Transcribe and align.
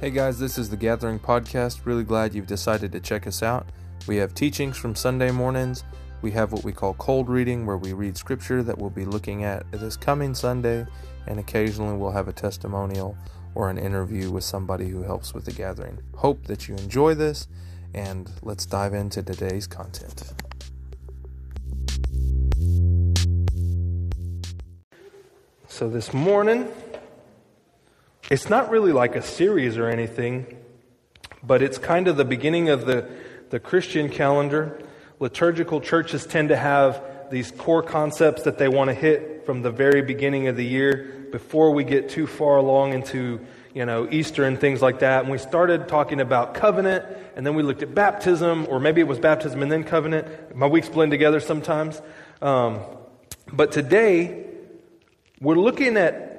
Hey 0.00 0.08
guys, 0.08 0.38
this 0.38 0.56
is 0.56 0.70
the 0.70 0.78
Gathering 0.78 1.18
Podcast. 1.18 1.84
Really 1.84 2.04
glad 2.04 2.34
you've 2.34 2.46
decided 2.46 2.90
to 2.92 3.00
check 3.00 3.26
us 3.26 3.42
out. 3.42 3.66
We 4.06 4.16
have 4.16 4.32
teachings 4.32 4.78
from 4.78 4.94
Sunday 4.94 5.30
mornings. 5.30 5.84
We 6.22 6.30
have 6.30 6.52
what 6.52 6.64
we 6.64 6.72
call 6.72 6.94
cold 6.94 7.28
reading, 7.28 7.66
where 7.66 7.76
we 7.76 7.92
read 7.92 8.16
scripture 8.16 8.62
that 8.62 8.78
we'll 8.78 8.88
be 8.88 9.04
looking 9.04 9.44
at 9.44 9.70
this 9.72 9.98
coming 9.98 10.34
Sunday, 10.34 10.86
and 11.26 11.38
occasionally 11.38 11.98
we'll 11.98 12.12
have 12.12 12.28
a 12.28 12.32
testimonial 12.32 13.14
or 13.54 13.68
an 13.68 13.76
interview 13.76 14.30
with 14.30 14.42
somebody 14.42 14.88
who 14.88 15.02
helps 15.02 15.34
with 15.34 15.44
the 15.44 15.52
gathering. 15.52 15.98
Hope 16.16 16.46
that 16.46 16.66
you 16.66 16.76
enjoy 16.76 17.12
this, 17.12 17.46
and 17.92 18.30
let's 18.40 18.64
dive 18.64 18.94
into 18.94 19.22
today's 19.22 19.66
content. 19.66 20.32
So, 25.68 25.90
this 25.90 26.14
morning, 26.14 26.68
it's 28.30 28.48
not 28.48 28.70
really 28.70 28.92
like 28.92 29.16
a 29.16 29.22
series 29.22 29.76
or 29.76 29.88
anything, 29.88 30.56
but 31.42 31.62
it's 31.62 31.78
kind 31.78 32.06
of 32.06 32.16
the 32.16 32.24
beginning 32.24 32.68
of 32.68 32.86
the, 32.86 33.10
the 33.50 33.58
Christian 33.58 34.08
calendar. 34.08 34.80
Liturgical 35.18 35.80
churches 35.80 36.24
tend 36.26 36.50
to 36.50 36.56
have 36.56 37.02
these 37.32 37.50
core 37.50 37.82
concepts 37.82 38.42
that 38.42 38.56
they 38.56 38.68
want 38.68 38.88
to 38.88 38.94
hit 38.94 39.44
from 39.44 39.62
the 39.62 39.70
very 39.72 40.00
beginning 40.00 40.46
of 40.46 40.56
the 40.56 40.64
year 40.64 41.26
before 41.32 41.72
we 41.72 41.82
get 41.82 42.08
too 42.08 42.26
far 42.26 42.56
along 42.56 42.92
into 42.92 43.40
you 43.74 43.84
know 43.84 44.08
Easter 44.10 44.44
and 44.44 44.60
things 44.60 44.80
like 44.80 45.00
that. 45.00 45.22
And 45.22 45.30
we 45.30 45.38
started 45.38 45.88
talking 45.88 46.20
about 46.20 46.54
covenant, 46.54 47.04
and 47.34 47.44
then 47.44 47.54
we 47.56 47.64
looked 47.64 47.82
at 47.82 47.94
baptism, 47.94 48.66
or 48.68 48.78
maybe 48.78 49.00
it 49.00 49.08
was 49.08 49.18
baptism 49.18 49.60
and 49.62 49.70
then 49.70 49.82
covenant. 49.82 50.54
My 50.54 50.66
weeks 50.66 50.88
blend 50.88 51.10
together 51.10 51.40
sometimes. 51.40 52.00
Um, 52.40 52.80
but 53.52 53.72
today 53.72 54.46
we're 55.40 55.56
looking 55.56 55.96
at 55.96 56.29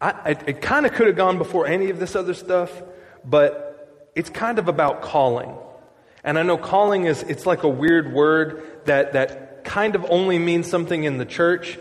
I, 0.00 0.30
it 0.46 0.60
kind 0.60 0.84
of 0.84 0.92
could 0.92 1.06
have 1.06 1.16
gone 1.16 1.38
before 1.38 1.66
any 1.66 1.90
of 1.90 1.98
this 1.98 2.14
other 2.14 2.34
stuff, 2.34 2.82
but 3.24 4.10
it's 4.14 4.30
kind 4.30 4.58
of 4.58 4.68
about 4.68 5.02
calling. 5.02 5.54
And 6.22 6.38
I 6.38 6.42
know 6.42 6.58
calling 6.58 7.04
is, 7.04 7.22
it's 7.22 7.46
like 7.46 7.62
a 7.62 7.68
weird 7.68 8.12
word 8.12 8.62
that, 8.86 9.12
that 9.12 9.64
kind 9.64 9.94
of 9.94 10.04
only 10.10 10.38
means 10.38 10.68
something 10.68 11.04
in 11.04 11.18
the 11.18 11.24
church, 11.24 11.78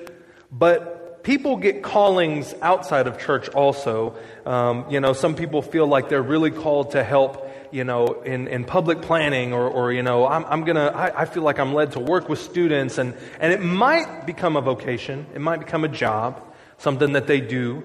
but 0.51 1.23
people 1.23 1.57
get 1.57 1.81
callings 1.81 2.53
outside 2.61 3.07
of 3.07 3.17
church 3.17 3.49
also. 3.49 4.15
Um, 4.45 4.85
you 4.89 4.99
know, 4.99 5.13
some 5.13 5.35
people 5.35 5.61
feel 5.61 5.87
like 5.87 6.07
they're 6.07 6.21
really 6.21 6.51
called 6.51 6.91
to 6.91 7.03
help, 7.03 7.49
you 7.71 7.83
know, 7.83 8.21
in, 8.21 8.47
in 8.47 8.63
public 8.63 9.01
planning 9.01 9.51
or, 9.51 9.67
or 9.67 9.91
you 9.91 10.03
know, 10.03 10.27
I'm, 10.27 10.45
I'm 10.45 10.63
gonna, 10.63 10.87
I, 10.87 11.21
I 11.21 11.25
feel 11.25 11.43
like 11.43 11.59
I'm 11.59 11.73
led 11.73 11.93
to 11.93 11.99
work 11.99 12.29
with 12.29 12.39
students 12.39 12.97
and, 12.97 13.15
and 13.39 13.51
it 13.51 13.61
might 13.61 14.25
become 14.25 14.55
a 14.55 14.61
vocation. 14.61 15.25
It 15.33 15.41
might 15.41 15.59
become 15.59 15.83
a 15.83 15.89
job, 15.89 16.41
something 16.77 17.13
that 17.13 17.27
they 17.27 17.41
do. 17.41 17.83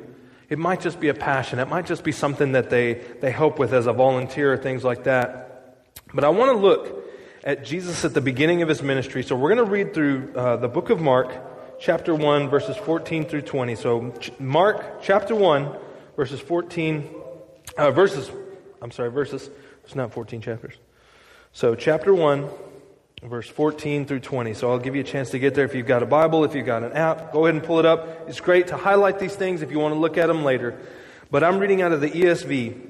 It 0.51 0.59
might 0.59 0.81
just 0.81 0.99
be 0.99 1.09
a 1.09 1.15
passion. 1.15 1.61
It 1.61 1.69
might 1.69 1.87
just 1.87 2.03
be 2.03 2.11
something 2.11 2.53
that 2.53 2.71
they, 2.71 2.95
they 2.95 3.31
help 3.31 3.61
with 3.61 3.73
as 3.73 3.87
a 3.87 3.93
volunteer 3.93 4.53
or 4.53 4.57
things 4.57 4.83
like 4.83 5.05
that. 5.05 5.87
But 6.13 6.25
I 6.25 6.29
want 6.31 6.51
to 6.51 6.59
look 6.59 7.09
at 7.45 7.65
Jesus 7.65 8.05
at 8.05 8.15
the 8.15 8.21
beginning 8.21 8.61
of 8.61 8.69
his 8.69 8.83
ministry. 8.83 9.23
So 9.23 9.37
we're 9.37 9.55
going 9.55 9.65
to 9.65 9.73
read 9.73 9.95
through 9.95 10.33
uh, 10.35 10.57
the 10.57 10.67
book 10.67 10.91
of 10.91 11.01
Mark, 11.01 11.33
chapter 11.81 12.15
1, 12.17 12.49
verses 12.49 12.77
14 12.77 13.27
through 13.27 13.43
20. 13.43 13.77
So 13.77 14.13
Mark, 14.41 15.03
chapter 15.03 15.37
1, 15.37 15.73
verses 16.17 16.41
14, 16.41 17.09
uh, 17.79 17.93
verses, 17.93 18.29
I'm 18.83 18.91
sorry, 18.91 19.11
verses, 19.13 19.49
it's 19.85 19.95
not 19.95 20.13
14 20.13 20.41
chapters. 20.41 20.75
So 21.53 21.77
chapter 21.77 22.13
1, 22.13 22.49
verse 23.23 23.49
14 23.49 24.07
through 24.07 24.21
20. 24.21 24.55
So 24.55 24.71
I'll 24.71 24.79
give 24.79 24.95
you 24.95 25.03
a 25.03 25.05
chance 25.05 25.31
to 25.31 25.39
get 25.39 25.55
there 25.55 25.65
if 25.65 25.75
you've 25.75 25.87
got 25.87 26.03
a 26.03 26.07
Bible, 26.07 26.45
if 26.45 26.55
you've 26.55 26.67
got 26.67 26.83
an 26.83 26.93
app. 26.93 27.33
Go 27.33 27.45
ahead 27.45 27.55
and 27.55 27.65
pull 27.65 27.79
it 27.79 27.87
up. 27.87 28.29
It's 28.29 28.41
great 28.41 28.69
to 28.69 28.77
highlight 28.77 29.19
these 29.19 29.37
things 29.37 29.63
if 29.63 29.71
you 29.71 29.79
want 29.79 29.95
to 29.95 30.01
look 30.01 30.17
at 30.17 30.27
them 30.27 30.43
later. 30.43 30.79
But 31.31 31.45
I'm 31.45 31.59
reading 31.59 31.83
out 31.83 31.93
of 31.93 32.01
the 32.01 32.11
ESV. 32.11 32.87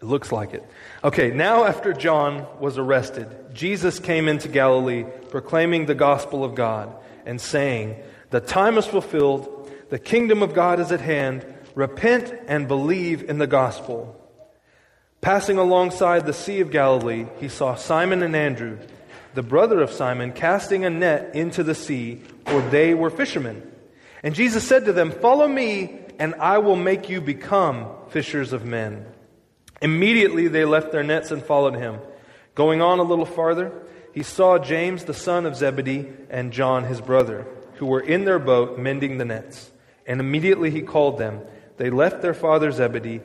It 0.00 0.04
looks 0.04 0.30
like 0.30 0.54
it. 0.54 0.64
Okay, 1.02 1.30
now 1.32 1.64
after 1.64 1.92
John 1.92 2.46
was 2.60 2.78
arrested, 2.78 3.52
Jesus 3.52 3.98
came 3.98 4.28
into 4.28 4.48
Galilee 4.48 5.04
proclaiming 5.30 5.86
the 5.86 5.94
gospel 5.96 6.44
of 6.44 6.54
God 6.54 6.94
and 7.26 7.40
saying, 7.40 7.96
The 8.30 8.40
time 8.40 8.78
is 8.78 8.86
fulfilled, 8.86 9.70
the 9.90 9.98
kingdom 9.98 10.42
of 10.42 10.54
God 10.54 10.78
is 10.78 10.92
at 10.92 11.00
hand. 11.00 11.44
Repent 11.74 12.32
and 12.46 12.68
believe 12.68 13.28
in 13.28 13.38
the 13.38 13.46
gospel. 13.46 14.14
Passing 15.20 15.58
alongside 15.58 16.26
the 16.26 16.32
Sea 16.32 16.60
of 16.60 16.70
Galilee, 16.70 17.26
he 17.40 17.48
saw 17.48 17.74
Simon 17.74 18.22
and 18.22 18.36
Andrew 18.36 18.78
the 19.38 19.42
brother 19.44 19.80
of 19.80 19.92
Simon, 19.92 20.32
casting 20.32 20.84
a 20.84 20.90
net 20.90 21.36
into 21.36 21.62
the 21.62 21.72
sea, 21.72 22.20
for 22.46 22.60
they 22.60 22.92
were 22.92 23.08
fishermen. 23.08 23.62
And 24.24 24.34
Jesus 24.34 24.66
said 24.66 24.86
to 24.86 24.92
them, 24.92 25.12
Follow 25.12 25.46
me, 25.46 26.00
and 26.18 26.34
I 26.40 26.58
will 26.58 26.74
make 26.74 27.08
you 27.08 27.20
become 27.20 27.86
fishers 28.08 28.52
of 28.52 28.64
men. 28.64 29.06
Immediately 29.80 30.48
they 30.48 30.64
left 30.64 30.90
their 30.90 31.04
nets 31.04 31.30
and 31.30 31.40
followed 31.40 31.76
him. 31.76 32.00
Going 32.56 32.82
on 32.82 32.98
a 32.98 33.04
little 33.04 33.24
farther, 33.24 33.70
he 34.12 34.24
saw 34.24 34.58
James 34.58 35.04
the 35.04 35.14
son 35.14 35.46
of 35.46 35.54
Zebedee 35.54 36.08
and 36.30 36.52
John 36.52 36.82
his 36.82 37.00
brother, 37.00 37.46
who 37.74 37.86
were 37.86 38.00
in 38.00 38.24
their 38.24 38.40
boat 38.40 38.76
mending 38.76 39.18
the 39.18 39.24
nets. 39.24 39.70
And 40.04 40.18
immediately 40.18 40.72
he 40.72 40.82
called 40.82 41.16
them. 41.16 41.42
They 41.76 41.90
left 41.90 42.22
their 42.22 42.34
father 42.34 42.72
Zebedee 42.72 43.20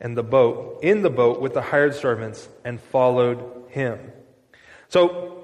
and 0.00 0.16
the 0.16 0.22
boat, 0.22 0.78
in 0.82 1.02
the 1.02 1.10
boat 1.10 1.42
with 1.42 1.52
the 1.52 1.60
hired 1.60 1.94
servants, 1.94 2.48
and 2.64 2.80
followed 2.80 3.66
him. 3.68 3.98
So 4.88 5.37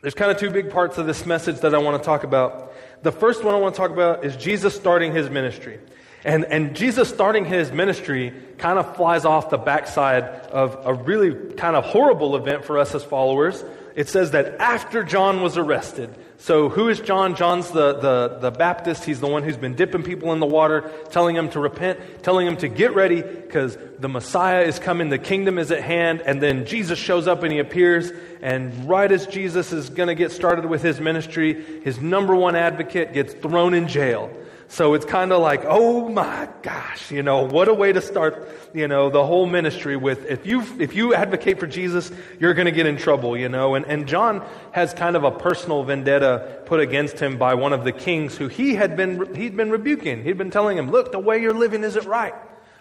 there's 0.00 0.14
kind 0.14 0.30
of 0.30 0.36
two 0.36 0.50
big 0.50 0.70
parts 0.70 0.98
of 0.98 1.06
this 1.06 1.26
message 1.26 1.60
that 1.60 1.74
I 1.74 1.78
want 1.78 2.00
to 2.00 2.06
talk 2.06 2.22
about. 2.22 2.72
The 3.02 3.12
first 3.12 3.42
one 3.42 3.54
I 3.54 3.58
want 3.58 3.74
to 3.74 3.80
talk 3.80 3.90
about 3.90 4.24
is 4.24 4.36
Jesus 4.36 4.74
starting 4.74 5.12
his 5.12 5.28
ministry. 5.28 5.80
And, 6.24 6.44
and 6.44 6.74
Jesus 6.74 7.08
starting 7.08 7.44
his 7.44 7.72
ministry 7.72 8.32
kind 8.58 8.78
of 8.78 8.96
flies 8.96 9.24
off 9.24 9.50
the 9.50 9.58
backside 9.58 10.24
of 10.24 10.78
a 10.84 10.94
really 10.94 11.54
kind 11.54 11.76
of 11.76 11.84
horrible 11.84 12.36
event 12.36 12.64
for 12.64 12.78
us 12.78 12.94
as 12.94 13.04
followers. 13.04 13.64
It 13.94 14.08
says 14.08 14.32
that 14.32 14.60
after 14.60 15.02
John 15.02 15.42
was 15.42 15.56
arrested, 15.56 16.14
so 16.40 16.68
who 16.68 16.88
is 16.88 17.00
John? 17.00 17.34
John's 17.34 17.72
the, 17.72 17.94
the, 17.94 18.38
the 18.40 18.50
Baptist. 18.52 19.04
He's 19.04 19.18
the 19.18 19.26
one 19.26 19.42
who's 19.42 19.56
been 19.56 19.74
dipping 19.74 20.04
people 20.04 20.32
in 20.32 20.38
the 20.38 20.46
water, 20.46 20.90
telling 21.10 21.34
them 21.34 21.50
to 21.50 21.60
repent, 21.60 21.98
telling 22.22 22.46
them 22.46 22.56
to 22.58 22.68
get 22.68 22.94
ready 22.94 23.22
because 23.22 23.76
the 23.98 24.08
Messiah 24.08 24.62
is 24.62 24.78
coming, 24.78 25.08
the 25.08 25.18
kingdom 25.18 25.58
is 25.58 25.72
at 25.72 25.82
hand. 25.82 26.22
And 26.24 26.40
then 26.40 26.64
Jesus 26.64 26.96
shows 26.96 27.26
up 27.26 27.42
and 27.42 27.52
he 27.52 27.58
appears. 27.58 28.12
And 28.40 28.88
right 28.88 29.10
as 29.10 29.26
Jesus 29.26 29.72
is 29.72 29.90
going 29.90 30.06
to 30.06 30.14
get 30.14 30.30
started 30.30 30.64
with 30.64 30.80
his 30.80 31.00
ministry, 31.00 31.82
his 31.82 32.00
number 32.00 32.36
one 32.36 32.54
advocate 32.54 33.12
gets 33.12 33.34
thrown 33.34 33.74
in 33.74 33.88
jail. 33.88 34.30
So 34.70 34.92
it's 34.92 35.06
kind 35.06 35.32
of 35.32 35.40
like, 35.40 35.62
oh 35.64 36.10
my 36.10 36.46
gosh, 36.60 37.10
you 37.10 37.22
know, 37.22 37.44
what 37.44 37.68
a 37.68 37.74
way 37.74 37.90
to 37.90 38.02
start, 38.02 38.48
you 38.74 38.86
know, 38.86 39.08
the 39.08 39.24
whole 39.24 39.46
ministry 39.46 39.96
with, 39.96 40.26
if 40.26 40.44
you, 40.44 40.62
if 40.78 40.94
you 40.94 41.14
advocate 41.14 41.58
for 41.58 41.66
Jesus, 41.66 42.12
you're 42.38 42.52
going 42.52 42.66
to 42.66 42.72
get 42.72 42.84
in 42.84 42.98
trouble, 42.98 43.34
you 43.34 43.48
know. 43.48 43.76
And, 43.76 43.86
and 43.86 44.06
John 44.06 44.46
has 44.72 44.92
kind 44.92 45.16
of 45.16 45.24
a 45.24 45.30
personal 45.30 45.84
vendetta 45.84 46.62
put 46.66 46.80
against 46.80 47.18
him 47.18 47.38
by 47.38 47.54
one 47.54 47.72
of 47.72 47.84
the 47.84 47.92
kings 47.92 48.36
who 48.36 48.48
he 48.48 48.74
had 48.74 48.94
been, 48.94 49.34
he'd 49.34 49.56
been 49.56 49.70
rebuking. 49.70 50.22
He'd 50.22 50.36
been 50.36 50.50
telling 50.50 50.76
him, 50.76 50.90
look, 50.90 51.12
the 51.12 51.18
way 51.18 51.40
you're 51.40 51.54
living 51.54 51.82
isn't 51.82 52.06
right. 52.06 52.34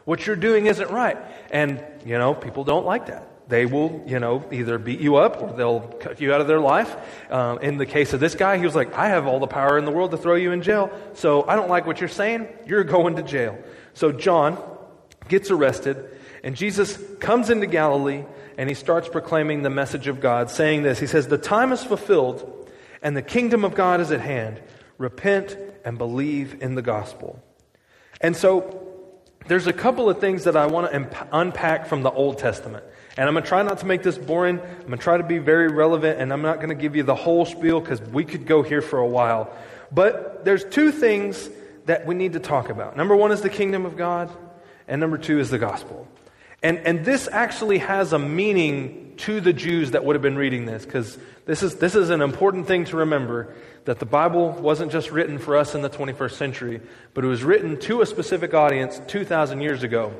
What 0.04 0.28
you're 0.28 0.36
doing 0.36 0.66
isn't 0.66 0.92
right. 0.92 1.18
And, 1.52 1.82
you 2.06 2.18
know, 2.18 2.34
people 2.34 2.66
don't 2.66 2.86
like 2.86 3.06
that 3.06 3.37
they 3.48 3.66
will, 3.66 4.04
you 4.06 4.20
know, 4.20 4.44
either 4.52 4.78
beat 4.78 5.00
you 5.00 5.16
up 5.16 5.42
or 5.42 5.54
they'll 5.54 5.80
cut 5.80 6.20
you 6.20 6.34
out 6.34 6.42
of 6.42 6.48
their 6.48 6.60
life. 6.60 6.96
Um, 7.32 7.60
in 7.60 7.78
the 7.78 7.86
case 7.86 8.14
of 8.14 8.20
this 8.20 8.36
guy, 8.36 8.58
he 8.58 8.66
was 8.66 8.76
like, 8.76 8.94
I 8.94 9.08
have 9.08 9.26
all 9.26 9.40
the 9.40 9.48
power 9.48 9.78
in 9.78 9.86
the 9.86 9.92
world 9.92 10.12
to 10.12 10.18
throw 10.18 10.36
you 10.36 10.52
in 10.52 10.62
jail, 10.62 10.92
so 11.14 11.48
I 11.48 11.56
don't 11.56 11.70
like 11.70 11.86
what 11.86 12.00
you're 12.00 12.10
saying. 12.10 12.48
You're 12.66 12.84
going 12.84 13.16
to 13.16 13.24
jail. 13.24 13.58
So 13.94 14.12
John 14.12 14.62
gets 15.30 15.50
arrested, 15.50 16.18
and 16.44 16.56
Jesus 16.56 17.00
comes 17.20 17.50
into 17.50 17.68
Galilee 17.68 18.24
and 18.58 18.68
he 18.68 18.76
starts 18.76 19.08
proclaiming 19.08 19.62
the 19.62 19.70
message 19.70 20.08
of 20.08 20.20
God, 20.20 20.50
saying 20.50 20.84
this 20.84 21.00
He 21.00 21.08
says, 21.08 21.28
The 21.28 21.38
time 21.38 21.72
is 21.72 21.84
fulfilled, 21.84 22.70
and 23.02 23.16
the 23.16 23.22
kingdom 23.22 23.64
of 23.64 23.76
God 23.76 24.02
is 24.02 24.12
at 24.12 24.22
hand. 24.22 24.62
Repent 24.98 25.56
and 25.86 25.98
believe 25.98 26.62
in 26.62 26.74
the 26.74 26.82
gospel. 26.82 27.42
And 28.20 28.36
so, 28.36 28.84
there's 29.48 29.68
a 29.68 29.74
couple 29.74 30.10
of 30.10 30.20
things 30.20 30.44
that 30.46 30.58
I 30.58 30.66
want 30.66 30.92
to 30.92 31.28
unpack 31.32 31.86
from 31.86 32.02
the 32.02 32.12
Old 32.12 32.40
Testament. 32.40 32.84
And 33.18 33.28
I'm 33.28 33.34
going 33.34 33.44
to 33.44 33.50
try 33.50 33.64
not 33.64 33.80
to 33.80 33.86
make 33.88 34.04
this 34.04 34.18
boring. 34.18 34.60
I'm 34.60 34.86
going 34.86 34.92
to 34.92 35.04
try 35.04 35.18
to 35.18 35.24
be 35.24 35.40
very 35.40 35.70
relevant, 35.70 36.20
and 36.20 36.32
I'm 36.32 36.44
not 36.44 36.58
going 36.58 36.70
to 36.70 36.76
give 36.76 36.96
you 36.96 37.04
the 37.04 37.16
whole 37.16 37.46
spiel 37.46 37.80
because 37.80 38.00
we 38.00 38.24
could 38.24 38.46
go 38.46 38.62
here 38.62 38.82
for 38.82 39.00
a 39.00 39.08
while. 39.08 39.52
But 39.92 40.46
there's 40.46 40.64
two 40.64 40.92
things 40.92 41.50
that 41.88 42.06
we 42.06 42.14
need 42.14 42.34
to 42.34 42.40
talk 42.40 42.70
about. 42.70 42.96
Number 42.96 43.16
one 43.16 43.32
is 43.32 43.42
the 43.42 43.50
kingdom 43.50 43.86
of 43.86 43.98
God, 43.98 44.30
and 44.88 45.02
number 45.02 45.18
two 45.18 45.40
is 45.40 45.50
the 45.50 45.58
gospel. 45.58 46.08
And, 46.62 46.78
and 46.80 47.04
this 47.04 47.28
actually 47.32 47.80
has 47.80 48.14
a 48.14 48.20
meaning 48.20 49.14
to 49.18 49.42
the 49.42 49.54
Jews 49.54 49.92
that 49.92 50.06
would 50.06 50.16
have 50.16 50.22
been 50.22 50.38
reading 50.38 50.66
this, 50.66 50.86
because 50.86 51.18
this 51.46 51.64
is, 51.64 51.76
this 51.76 51.96
is 51.96 52.12
an 52.12 52.22
important 52.22 52.68
thing 52.68 52.86
to 52.86 52.98
remember 52.98 53.56
that 53.86 54.00
the 54.00 54.06
Bible 54.06 54.52
wasn't 54.52 54.92
just 54.92 55.12
written 55.12 55.40
for 55.40 55.56
us 55.56 55.74
in 55.74 55.82
the 55.82 55.90
21st 55.90 56.34
century, 56.34 56.82
but 57.14 57.24
it 57.24 57.28
was 57.28 57.44
written 57.44 57.80
to 57.80 58.02
a 58.02 58.06
specific 58.06 58.54
audience 58.54 59.02
2,000 59.08 59.62
years 59.62 59.82
ago. 59.82 60.14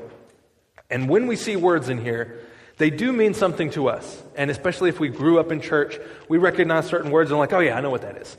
And 0.90 1.08
when 1.08 1.26
we 1.26 1.36
see 1.36 1.54
words 1.54 1.88
in 1.88 1.98
here 1.98 2.40
they 2.78 2.90
do 2.90 3.12
mean 3.12 3.34
something 3.34 3.70
to 3.70 3.88
us. 3.88 4.22
And 4.36 4.50
especially 4.50 4.88
if 4.88 4.98
we 5.00 5.08
grew 5.08 5.38
up 5.38 5.52
in 5.52 5.60
church, 5.60 5.98
we 6.28 6.38
recognize 6.38 6.86
certain 6.86 7.10
words 7.10 7.30
and 7.30 7.38
like, 7.38 7.52
oh 7.52 7.58
yeah, 7.60 7.76
I 7.76 7.80
know 7.80 7.90
what 7.90 8.02
that 8.02 8.16
is. 8.16 8.36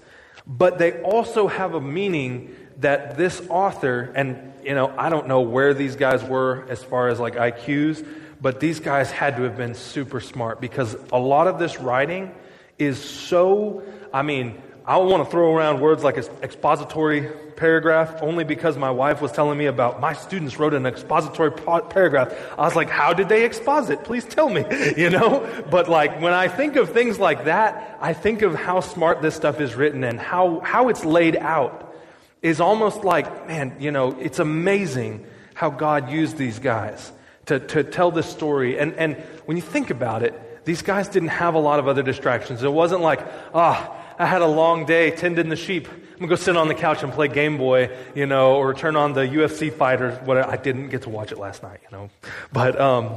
but 0.49 0.79
they 0.79 0.99
also 1.03 1.47
have 1.47 1.75
a 1.75 1.81
meaning 1.81 2.55
that 2.77 3.17
this 3.17 3.41
author, 3.49 4.11
and 4.15 4.53
you 4.63 4.73
know, 4.73 4.93
I 4.97 5.09
don't 5.09 5.27
know 5.27 5.41
where 5.41 5.73
these 5.75 5.95
guys 5.95 6.23
were 6.23 6.65
as 6.69 6.83
far 6.83 7.09
as 7.09 7.19
like 7.19 7.35
IQs, 7.35 8.05
but 8.41 8.59
these 8.59 8.79
guys 8.79 9.11
had 9.11 9.35
to 9.35 9.43
have 9.43 9.55
been 9.55 9.75
super 9.75 10.19
smart 10.19 10.59
because 10.59 10.95
a 11.11 11.19
lot 11.19 11.47
of 11.47 11.59
this 11.59 11.79
writing 11.79 12.33
is 12.79 12.97
so, 13.01 13.83
I 14.11 14.23
mean, 14.23 14.61
I 14.89 14.97
don't 14.97 15.07
want 15.07 15.23
to 15.23 15.29
throw 15.29 15.55
around 15.55 15.81
words 15.81 16.03
like 16.03 16.17
expository 16.17 17.29
paragraph 17.57 18.23
only 18.23 18.43
because 18.43 18.75
my 18.75 18.89
wife 18.89 19.21
was 19.21 19.31
telling 19.31 19.55
me 19.55 19.67
about 19.67 20.01
my 20.01 20.13
students 20.13 20.57
wrote 20.57 20.73
an 20.73 20.87
expository 20.87 21.51
paragraph. 21.51 22.33
I 22.57 22.63
was 22.63 22.75
like, 22.75 22.89
how 22.89 23.13
did 23.13 23.29
they 23.29 23.45
exposit? 23.45 24.03
Please 24.03 24.25
tell 24.25 24.49
me, 24.49 24.65
you 24.97 25.11
know? 25.11 25.47
But 25.69 25.89
like 25.89 26.19
when 26.19 26.33
I 26.33 26.47
think 26.47 26.75
of 26.75 26.89
things 26.89 27.19
like 27.19 27.45
that, 27.45 27.99
I 28.01 28.13
think 28.13 28.41
of 28.41 28.55
how 28.55 28.79
smart 28.79 29.21
this 29.21 29.35
stuff 29.35 29.61
is 29.61 29.75
written 29.75 30.03
and 30.03 30.19
how, 30.19 30.59
how 30.61 30.89
it's 30.89 31.05
laid 31.05 31.35
out 31.35 31.93
is 32.41 32.59
almost 32.59 33.03
like, 33.03 33.47
man, 33.47 33.75
you 33.79 33.91
know, 33.91 34.17
it's 34.19 34.39
amazing 34.39 35.23
how 35.53 35.69
God 35.69 36.09
used 36.09 36.35
these 36.35 36.57
guys 36.57 37.11
to, 37.45 37.59
to 37.59 37.83
tell 37.83 38.09
this 38.09 38.25
story. 38.25 38.79
And, 38.79 38.95
and 38.95 39.17
when 39.45 39.55
you 39.55 39.61
think 39.61 39.91
about 39.91 40.23
it, 40.23 40.65
these 40.65 40.81
guys 40.81 41.07
didn't 41.09 41.29
have 41.29 41.53
a 41.53 41.59
lot 41.59 41.77
of 41.77 41.87
other 41.87 42.01
distractions. 42.01 42.63
It 42.63 42.73
wasn't 42.73 43.01
like, 43.01 43.19
ah, 43.53 43.95
I 44.19 44.25
had 44.25 44.41
a 44.41 44.47
long 44.47 44.85
day 44.85 45.11
tending 45.11 45.49
the 45.49 45.55
sheep. 45.55 45.87
I'm 45.87 46.17
gonna 46.17 46.27
go 46.27 46.35
sit 46.35 46.57
on 46.57 46.67
the 46.67 46.75
couch 46.75 47.01
and 47.03 47.11
play 47.11 47.29
Game 47.29 47.57
Boy, 47.57 47.89
you 48.13 48.25
know, 48.25 48.57
or 48.57 48.73
turn 48.73 48.97
on 48.97 49.13
the 49.13 49.21
UFC 49.21 49.71
fight 49.71 50.01
or 50.01 50.11
whatever. 50.11 50.51
I 50.51 50.57
didn't 50.57 50.89
get 50.89 51.03
to 51.03 51.09
watch 51.09 51.31
it 51.31 51.37
last 51.37 51.63
night, 51.63 51.79
you 51.89 51.97
know, 51.97 52.09
but 52.51 52.79
um, 52.79 53.15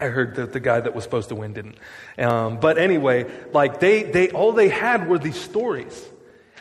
I 0.00 0.06
heard 0.06 0.36
that 0.36 0.52
the 0.52 0.60
guy 0.60 0.78
that 0.78 0.94
was 0.94 1.02
supposed 1.02 1.28
to 1.30 1.34
win 1.34 1.54
didn't. 1.54 1.76
Um, 2.18 2.60
but 2.60 2.78
anyway, 2.78 3.26
like 3.52 3.80
they, 3.80 4.04
they, 4.04 4.30
all 4.30 4.52
they 4.52 4.68
had 4.68 5.08
were 5.08 5.18
these 5.18 5.40
stories. 5.40 6.08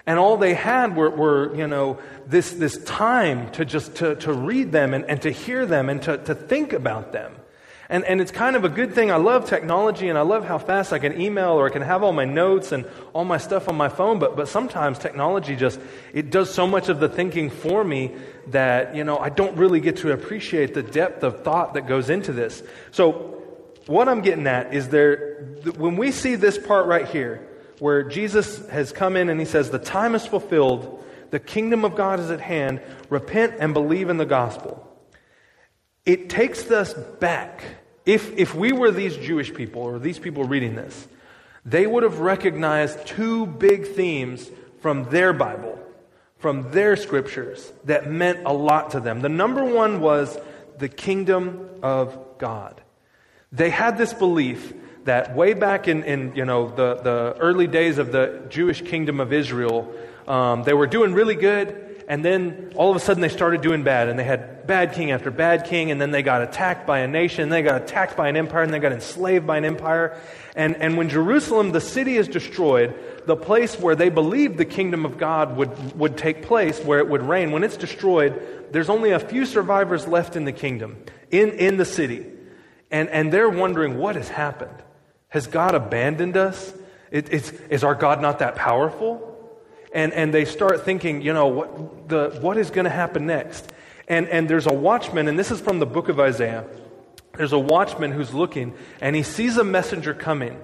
And 0.07 0.17
all 0.17 0.37
they 0.37 0.53
had 0.53 0.95
were, 0.95 1.09
were 1.09 1.55
you 1.55 1.67
know, 1.67 1.99
this, 2.25 2.53
this 2.53 2.81
time 2.83 3.51
to 3.51 3.65
just 3.65 3.97
to, 3.97 4.15
to 4.15 4.33
read 4.33 4.71
them 4.71 4.93
and, 4.93 5.05
and 5.05 5.21
to 5.21 5.29
hear 5.29 5.65
them 5.65 5.89
and 5.89 6.01
to, 6.03 6.17
to 6.17 6.33
think 6.33 6.73
about 6.73 7.11
them. 7.11 7.35
And, 7.89 8.03
and 8.03 8.19
it's 8.19 8.31
kind 8.31 8.57
of 8.57 8.65
a 8.65 8.69
good 8.69 8.93
thing. 8.93 9.11
I 9.11 9.15
love 9.15 9.45
technology 9.45 10.09
and 10.09 10.17
I 10.17 10.21
love 10.21 10.43
how 10.43 10.57
fast 10.57 10.91
I 10.91 10.99
can 10.99 11.21
email 11.21 11.51
or 11.51 11.67
I 11.67 11.69
can 11.69 11.81
have 11.81 12.03
all 12.03 12.11
my 12.11 12.25
notes 12.25 12.73
and 12.73 12.85
all 13.13 13.23
my 13.23 13.37
stuff 13.37 13.69
on 13.69 13.77
my 13.77 13.87
phone. 13.87 14.19
But, 14.19 14.35
but 14.35 14.49
sometimes 14.49 14.99
technology 14.99 15.55
just, 15.55 15.79
it 16.13 16.29
does 16.29 16.53
so 16.53 16.67
much 16.67 16.89
of 16.89 16.99
the 16.99 17.07
thinking 17.07 17.49
for 17.49 17.83
me 17.83 18.13
that, 18.47 18.93
you 18.93 19.05
know, 19.05 19.17
I 19.17 19.29
don't 19.29 19.55
really 19.55 19.79
get 19.79 19.97
to 19.97 20.11
appreciate 20.11 20.73
the 20.73 20.83
depth 20.83 21.23
of 21.23 21.43
thought 21.43 21.75
that 21.75 21.87
goes 21.87 22.09
into 22.09 22.33
this. 22.33 22.61
So 22.91 23.41
what 23.85 24.09
I'm 24.09 24.21
getting 24.21 24.47
at 24.47 24.73
is 24.73 24.89
there, 24.89 25.45
when 25.77 25.95
we 25.95 26.11
see 26.11 26.35
this 26.35 26.57
part 26.57 26.87
right 26.87 27.07
here, 27.07 27.47
where 27.79 28.03
Jesus 28.03 28.67
has 28.69 28.91
come 28.91 29.15
in 29.15 29.29
and 29.29 29.39
he 29.39 29.45
says, 29.45 29.69
The 29.69 29.79
time 29.79 30.13
is 30.13 30.25
fulfilled, 30.25 31.05
the 31.29 31.39
kingdom 31.39 31.85
of 31.85 31.95
God 31.95 32.19
is 32.19 32.31
at 32.31 32.41
hand, 32.41 32.81
repent 33.09 33.55
and 33.59 33.73
believe 33.73 34.09
in 34.09 34.17
the 34.17 34.25
gospel. 34.25 34.86
It 36.07 36.29
takes 36.29 36.71
us 36.71 36.93
back. 36.93 37.63
If, 38.05 38.31
if 38.37 38.55
we 38.55 38.71
were 38.71 38.91
these 38.91 39.17
Jewish 39.17 39.53
people 39.53 39.81
or 39.81 39.99
these 39.99 40.17
people 40.17 40.45
reading 40.45 40.75
this, 40.75 41.05
they 41.65 41.85
would 41.85 42.03
have 42.03 42.19
recognized 42.19 43.05
two 43.05 43.45
big 43.45 43.87
themes 43.87 44.49
from 44.79 45.09
their 45.09 45.33
Bible, 45.33 45.77
from 46.39 46.71
their 46.71 46.95
scriptures, 46.95 47.73
that 47.83 48.09
meant 48.09 48.39
a 48.45 48.53
lot 48.53 48.91
to 48.91 49.01
them. 49.01 49.19
The 49.19 49.27
number 49.27 49.65
one 49.65 49.99
was 49.99 50.39
the 50.77 50.87
kingdom 50.87 51.69
of 51.83 52.17
God. 52.37 52.79
They 53.51 53.69
had 53.69 53.97
this 53.97 54.13
belief 54.13 54.73
that 55.03 55.35
way 55.35 55.53
back 55.55 55.89
in, 55.89 56.05
in 56.05 56.35
you 56.37 56.45
know, 56.45 56.69
the, 56.69 56.95
the 56.95 57.35
early 57.37 57.67
days 57.67 57.97
of 57.97 58.13
the 58.13 58.43
Jewish 58.47 58.81
kingdom 58.81 59.19
of 59.19 59.33
Israel, 59.33 59.93
um, 60.25 60.63
they 60.63 60.73
were 60.73 60.87
doing 60.87 61.13
really 61.13 61.35
good, 61.35 61.86
and 62.07 62.23
then 62.23 62.71
all 62.75 62.89
of 62.89 62.95
a 62.95 62.99
sudden 62.99 63.21
they 63.21 63.29
started 63.29 63.61
doing 63.61 63.83
bad, 63.83 64.07
and 64.07 64.17
they 64.17 64.23
had 64.23 64.65
bad 64.65 64.93
king 64.93 65.11
after 65.11 65.29
bad 65.29 65.65
king, 65.65 65.91
and 65.91 65.99
then 65.99 66.11
they 66.11 66.21
got 66.21 66.41
attacked 66.41 66.87
by 66.87 66.99
a 66.99 67.07
nation, 67.07 67.43
and 67.43 67.51
they 67.51 67.61
got 67.61 67.81
attacked 67.81 68.15
by 68.15 68.29
an 68.29 68.37
empire, 68.37 68.63
and 68.63 68.73
they 68.73 68.79
got 68.79 68.93
enslaved 68.93 69.45
by 69.45 69.57
an 69.57 69.65
empire. 69.65 70.17
And, 70.55 70.77
and 70.77 70.97
when 70.97 71.09
Jerusalem, 71.09 71.71
the 71.71 71.81
city, 71.81 72.15
is 72.15 72.27
destroyed, 72.27 72.95
the 73.25 73.35
place 73.35 73.77
where 73.77 73.95
they 73.95 74.09
believed 74.09 74.57
the 74.57 74.65
kingdom 74.65 75.05
of 75.05 75.17
God 75.17 75.57
would, 75.57 75.99
would 75.99 76.17
take 76.17 76.43
place, 76.43 76.79
where 76.79 76.99
it 76.99 77.09
would 77.09 77.23
reign, 77.23 77.51
when 77.51 77.63
it's 77.63 77.77
destroyed, 77.77 78.41
there's 78.71 78.89
only 78.89 79.11
a 79.11 79.19
few 79.19 79.45
survivors 79.45 80.07
left 80.07 80.35
in 80.35 80.45
the 80.45 80.53
kingdom, 80.53 80.97
in, 81.29 81.49
in 81.51 81.77
the 81.77 81.85
city. 81.85 82.25
And, 82.89 83.09
and 83.09 83.33
they're 83.33 83.49
wondering 83.49 83.97
what 83.97 84.15
has 84.15 84.29
happened. 84.29 84.81
Has 85.27 85.45
God 85.45 85.75
abandoned 85.75 86.37
us? 86.37 86.73
It, 87.11 87.29
is 87.29 87.83
our 87.83 87.95
God 87.95 88.21
not 88.21 88.39
that 88.39 88.55
powerful? 88.55 89.36
And, 89.93 90.13
and 90.13 90.33
they 90.33 90.45
start 90.45 90.83
thinking, 90.83 91.21
you 91.21 91.33
know, 91.33 91.47
what, 91.47 92.09
the, 92.09 92.37
what 92.41 92.57
is 92.57 92.69
going 92.69 92.85
to 92.85 92.91
happen 92.91 93.25
next? 93.25 93.71
And, 94.07 94.27
and 94.27 94.49
there's 94.49 94.67
a 94.67 94.73
watchman, 94.73 95.27
and 95.27 95.37
this 95.37 95.51
is 95.51 95.59
from 95.59 95.79
the 95.79 95.85
book 95.85 96.09
of 96.09 96.19
Isaiah. 96.19 96.65
There's 97.37 97.53
a 97.53 97.59
watchman 97.59 98.11
who's 98.11 98.33
looking, 98.33 98.73
and 99.01 99.15
he 99.15 99.23
sees 99.23 99.57
a 99.57 99.63
messenger 99.63 100.13
coming. 100.13 100.59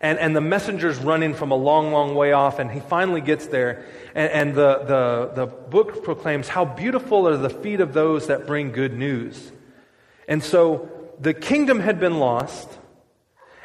And, 0.00 0.18
and 0.18 0.34
the 0.34 0.40
messenger's 0.40 0.98
running 0.98 1.34
from 1.34 1.50
a 1.50 1.56
long, 1.56 1.92
long 1.92 2.14
way 2.14 2.32
off, 2.32 2.60
and 2.60 2.70
he 2.70 2.78
finally 2.78 3.20
gets 3.20 3.46
there. 3.46 3.84
And, 4.14 4.32
and 4.32 4.54
the, 4.54 4.78
the, 4.78 5.32
the 5.34 5.46
book 5.46 6.04
proclaims, 6.04 6.48
How 6.48 6.64
beautiful 6.64 7.26
are 7.26 7.36
the 7.36 7.50
feet 7.50 7.80
of 7.80 7.92
those 7.92 8.28
that 8.28 8.46
bring 8.46 8.70
good 8.70 8.94
news. 8.94 9.50
And 10.28 10.42
so 10.42 10.88
the 11.20 11.34
kingdom 11.34 11.80
had 11.80 11.98
been 11.98 12.18
lost. 12.18 12.68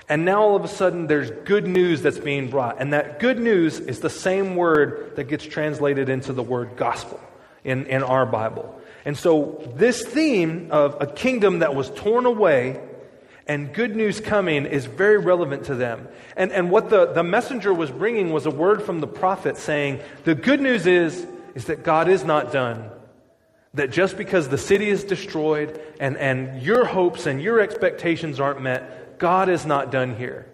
And 0.10 0.26
now 0.26 0.42
all 0.42 0.56
of 0.56 0.64
a 0.64 0.68
sudden 0.68 1.08
there's 1.08 1.32
good 1.46 1.68
news 1.68 2.02
that's 2.02 2.20
being 2.20 2.50
brought. 2.50 2.80
And 2.80 2.94
that 2.94 3.20
good 3.20 3.40
news 3.40 3.80
is 3.80 4.00
the 4.00 4.10
same 4.10 4.56
word 4.56 5.16
that 5.16 5.26
gets 5.26 5.46
translated 5.46 6.10
into 6.10 6.34
the 6.34 6.44
word 6.44 6.76
gospel 6.76 7.20
in, 7.64 7.86
in 7.88 8.04
our 8.04 8.26
Bible. 8.26 8.80
And 9.06 9.18
so 9.18 9.62
this 9.76 10.04
theme 10.04 10.70
of 10.72 10.98
a 11.02 11.08
kingdom 11.08 11.60
that 11.60 11.76
was 11.76 11.90
torn 11.92 12.26
away 12.26 12.82
and 13.48 13.74
good 13.74 13.96
news 13.96 14.22
coming 14.22 14.66
is 14.66 14.86
very 14.86 15.18
relevant 15.18 15.66
to 15.66 15.76
them. 15.76 16.08
And, 16.38 16.52
and 16.52 16.72
what 16.72 16.90
the, 16.90 17.08
the 17.08 17.24
messenger 17.24 17.74
was 17.74 17.92
bringing 17.92 18.32
was 18.32 18.46
a 18.46 18.50
word 18.52 18.84
from 18.84 19.02
the 19.02 19.08
prophet 19.08 19.58
saying, 19.58 20.00
the 20.24 20.36
good 20.36 20.62
news 20.62 20.88
is, 20.88 21.28
is 21.54 21.66
that 21.66 21.84
God 21.84 22.08
is 22.08 22.24
not 22.24 22.54
done. 22.54 22.90
That 23.74 23.92
just 23.92 24.18
because 24.18 24.48
the 24.48 24.58
city 24.58 24.90
is 24.90 25.04
destroyed 25.04 25.82
and, 26.00 26.16
and 26.18 26.62
your 26.62 26.86
hopes 26.86 27.26
and 27.26 27.42
your 27.42 27.60
expectations 27.60 28.40
aren't 28.40 28.62
met, 28.62 29.13
God 29.24 29.48
is 29.48 29.66
not 29.66 29.90
done 29.90 30.18
here. 30.18 30.46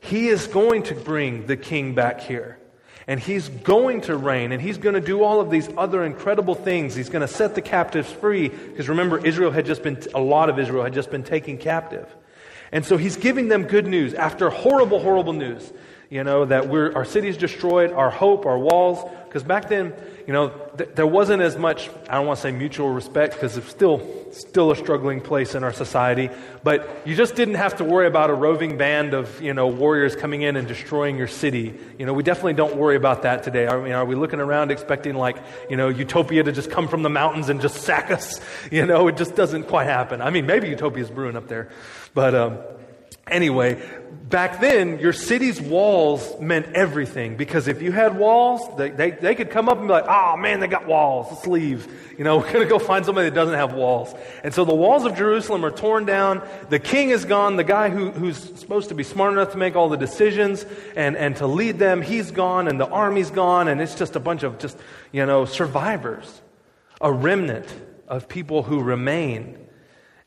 He 0.00 0.26
is 0.26 0.48
going 0.48 0.82
to 0.84 0.94
bring 0.96 1.46
the 1.46 1.56
king 1.56 1.94
back 1.94 2.20
here. 2.20 2.58
And 3.06 3.20
he's 3.20 3.48
going 3.48 4.00
to 4.02 4.16
reign, 4.16 4.50
and 4.50 4.60
he's 4.60 4.76
going 4.76 4.96
to 4.96 5.00
do 5.00 5.22
all 5.22 5.40
of 5.40 5.50
these 5.50 5.68
other 5.78 6.02
incredible 6.02 6.56
things. 6.56 6.96
He's 6.96 7.10
going 7.10 7.20
to 7.20 7.32
set 7.32 7.54
the 7.54 7.62
captives 7.62 8.10
free, 8.10 8.48
because 8.48 8.88
remember, 8.88 9.24
Israel 9.24 9.52
had 9.52 9.66
just 9.66 9.84
been, 9.84 10.02
a 10.16 10.20
lot 10.20 10.50
of 10.50 10.58
Israel 10.58 10.82
had 10.82 10.94
just 10.94 11.12
been 11.12 11.22
taken 11.22 11.58
captive. 11.58 12.12
And 12.72 12.84
so 12.84 12.96
he's 12.96 13.16
giving 13.16 13.46
them 13.46 13.62
good 13.62 13.86
news 13.86 14.14
after 14.14 14.50
horrible, 14.50 14.98
horrible 14.98 15.32
news. 15.32 15.72
You 16.10 16.24
know, 16.24 16.44
that 16.44 16.68
we're, 16.68 16.92
our 16.94 17.04
city's 17.04 17.36
destroyed, 17.36 17.92
our 17.92 18.10
hope, 18.10 18.46
our 18.46 18.58
walls. 18.58 18.98
Because 19.28 19.42
back 19.42 19.68
then, 19.68 19.92
you 20.26 20.32
know, 20.32 20.48
th- 20.78 20.90
there 20.94 21.06
wasn't 21.06 21.42
as 21.42 21.58
much, 21.58 21.90
I 22.08 22.14
don't 22.14 22.26
want 22.26 22.38
to 22.38 22.42
say 22.42 22.50
mutual 22.50 22.88
respect 22.88 23.34
because 23.34 23.58
it's 23.58 23.68
still, 23.68 24.00
still 24.32 24.70
a 24.70 24.76
struggling 24.76 25.20
place 25.20 25.54
in 25.54 25.62
our 25.62 25.72
society, 25.72 26.30
but 26.64 27.02
you 27.04 27.14
just 27.14 27.34
didn't 27.34 27.56
have 27.56 27.76
to 27.76 27.84
worry 27.84 28.06
about 28.06 28.30
a 28.30 28.34
roving 28.34 28.78
band 28.78 29.12
of, 29.12 29.40
you 29.42 29.52
know, 29.52 29.66
warriors 29.66 30.16
coming 30.16 30.40
in 30.40 30.56
and 30.56 30.66
destroying 30.66 31.18
your 31.18 31.28
city. 31.28 31.74
You 31.98 32.06
know, 32.06 32.14
we 32.14 32.22
definitely 32.22 32.54
don't 32.54 32.76
worry 32.76 32.96
about 32.96 33.22
that 33.22 33.42
today. 33.42 33.68
I 33.68 33.78
mean, 33.80 33.92
are 33.92 34.04
we 34.06 34.14
looking 34.14 34.40
around 34.40 34.70
expecting 34.70 35.14
like, 35.14 35.36
you 35.68 35.76
know, 35.76 35.88
utopia 35.88 36.42
to 36.42 36.52
just 36.52 36.70
come 36.70 36.88
from 36.88 37.02
the 37.02 37.10
mountains 37.10 37.50
and 37.50 37.60
just 37.60 37.82
sack 37.82 38.10
us? 38.10 38.40
You 38.70 38.84
know, 38.86 39.08
it 39.08 39.16
just 39.16 39.34
doesn't 39.34 39.64
quite 39.64 39.86
happen. 39.86 40.20
I 40.20 40.30
mean, 40.30 40.46
maybe 40.46 40.68
utopia's 40.68 41.10
brewing 41.10 41.36
up 41.36 41.48
there, 41.48 41.68
but, 42.14 42.34
um, 42.34 42.58
Anyway, 43.30 43.80
back 44.28 44.60
then, 44.60 44.98
your 44.98 45.12
city's 45.12 45.60
walls 45.60 46.38
meant 46.40 46.74
everything 46.74 47.36
because 47.36 47.68
if 47.68 47.80
you 47.80 47.92
had 47.92 48.18
walls, 48.18 48.76
they, 48.76 48.90
they, 48.90 49.10
they 49.10 49.34
could 49.34 49.50
come 49.50 49.68
up 49.68 49.78
and 49.78 49.86
be 49.86 49.92
like, 49.92 50.06
oh 50.06 50.36
man, 50.36 50.60
they 50.60 50.66
got 50.66 50.86
walls. 50.86 51.28
Let's 51.30 51.46
leave. 51.46 52.14
You 52.18 52.24
know, 52.24 52.38
we're 52.38 52.52
going 52.52 52.64
to 52.64 52.70
go 52.70 52.78
find 52.78 53.04
somebody 53.04 53.28
that 53.28 53.34
doesn't 53.34 53.54
have 53.54 53.72
walls. 53.72 54.14
And 54.42 54.52
so 54.52 54.64
the 54.64 54.74
walls 54.74 55.04
of 55.04 55.16
Jerusalem 55.16 55.64
are 55.64 55.70
torn 55.70 56.04
down. 56.04 56.46
The 56.68 56.78
king 56.78 57.10
is 57.10 57.24
gone. 57.24 57.56
The 57.56 57.64
guy 57.64 57.88
who, 57.88 58.10
who's 58.10 58.36
supposed 58.36 58.90
to 58.90 58.94
be 58.94 59.04
smart 59.04 59.32
enough 59.32 59.52
to 59.52 59.58
make 59.58 59.76
all 59.76 59.88
the 59.88 59.96
decisions 59.96 60.64
and, 60.96 61.16
and 61.16 61.36
to 61.36 61.46
lead 61.46 61.78
them, 61.78 62.02
he's 62.02 62.30
gone 62.30 62.68
and 62.68 62.78
the 62.78 62.88
army's 62.88 63.30
gone. 63.30 63.68
And 63.68 63.80
it's 63.80 63.94
just 63.94 64.16
a 64.16 64.20
bunch 64.20 64.42
of 64.42 64.58
just, 64.58 64.76
you 65.12 65.24
know, 65.24 65.44
survivors, 65.44 66.40
a 67.00 67.12
remnant 67.12 67.66
of 68.06 68.28
people 68.28 68.62
who 68.62 68.82
remain. 68.82 69.58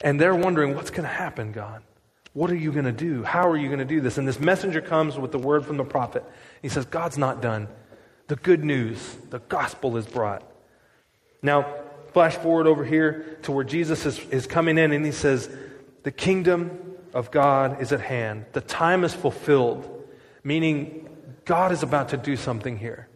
And 0.04 0.20
they're 0.20 0.36
wondering, 0.36 0.76
what's 0.76 0.90
going 0.90 1.04
to 1.04 1.08
happen, 1.08 1.52
God? 1.52 1.84
What 2.34 2.50
are 2.50 2.56
you 2.56 2.72
going 2.72 2.86
to 2.86 2.92
do? 2.92 3.24
How 3.24 3.50
are 3.50 3.58
you 3.58 3.68
going 3.68 3.80
to 3.80 3.86
do 3.86 4.00
this? 4.00 4.18
And 4.18 4.28
this 4.28 4.40
messenger 4.40 4.82
comes 4.82 5.18
with 5.18 5.32
the 5.32 5.40
word 5.40 5.66
from 5.66 5.78
the 5.78 5.84
prophet. 5.84 6.24
He 6.62 6.70
says, 6.70 6.86
God's 6.86 7.18
not 7.18 7.42
done. 7.42 7.68
The 8.28 8.38
good 8.38 8.64
news, 8.64 9.18
the 9.30 9.40
gospel 9.40 9.98
is 9.98 10.06
brought. 10.06 10.44
Now, 11.42 11.76
flash 12.14 12.36
forward 12.36 12.68
over 12.68 12.86
here 12.86 13.38
to 13.44 13.52
where 13.52 13.66
Jesus 13.66 14.06
is, 14.06 14.20
is 14.30 14.48
coming 14.48 14.78
in 14.78 14.94
and 14.94 15.06
he 15.06 15.12
says, 15.12 15.50
The 16.04 16.12
kingdom 16.12 16.96
of 17.14 17.32
God 17.32 17.82
is 17.82 17.92
at 17.92 18.00
hand. 18.00 18.46
The 18.54 18.62
time 18.62 19.04
is 19.04 19.14
fulfilled, 19.14 20.08
meaning 20.44 21.10
God 21.44 21.74
is 21.74 21.84
about 21.84 22.10
to 22.10 22.18
do 22.18 22.38
something 22.38 22.78
here. 22.78 23.10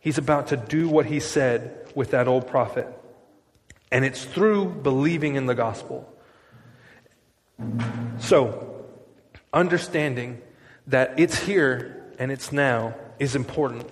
He's 0.00 0.18
about 0.18 0.48
to 0.48 0.56
do 0.56 0.88
what 0.88 1.06
he 1.06 1.20
said 1.20 1.90
with 1.94 2.10
that 2.10 2.28
old 2.28 2.46
prophet. 2.46 2.86
And 3.90 4.04
it's 4.04 4.24
through 4.24 4.66
believing 4.82 5.36
in 5.36 5.46
the 5.46 5.54
gospel. 5.54 6.12
So, 8.18 8.84
understanding 9.52 10.40
that 10.86 11.18
it's 11.18 11.38
here 11.38 12.12
and 12.18 12.30
it's 12.32 12.52
now 12.52 12.94
is 13.18 13.34
important. 13.34 13.88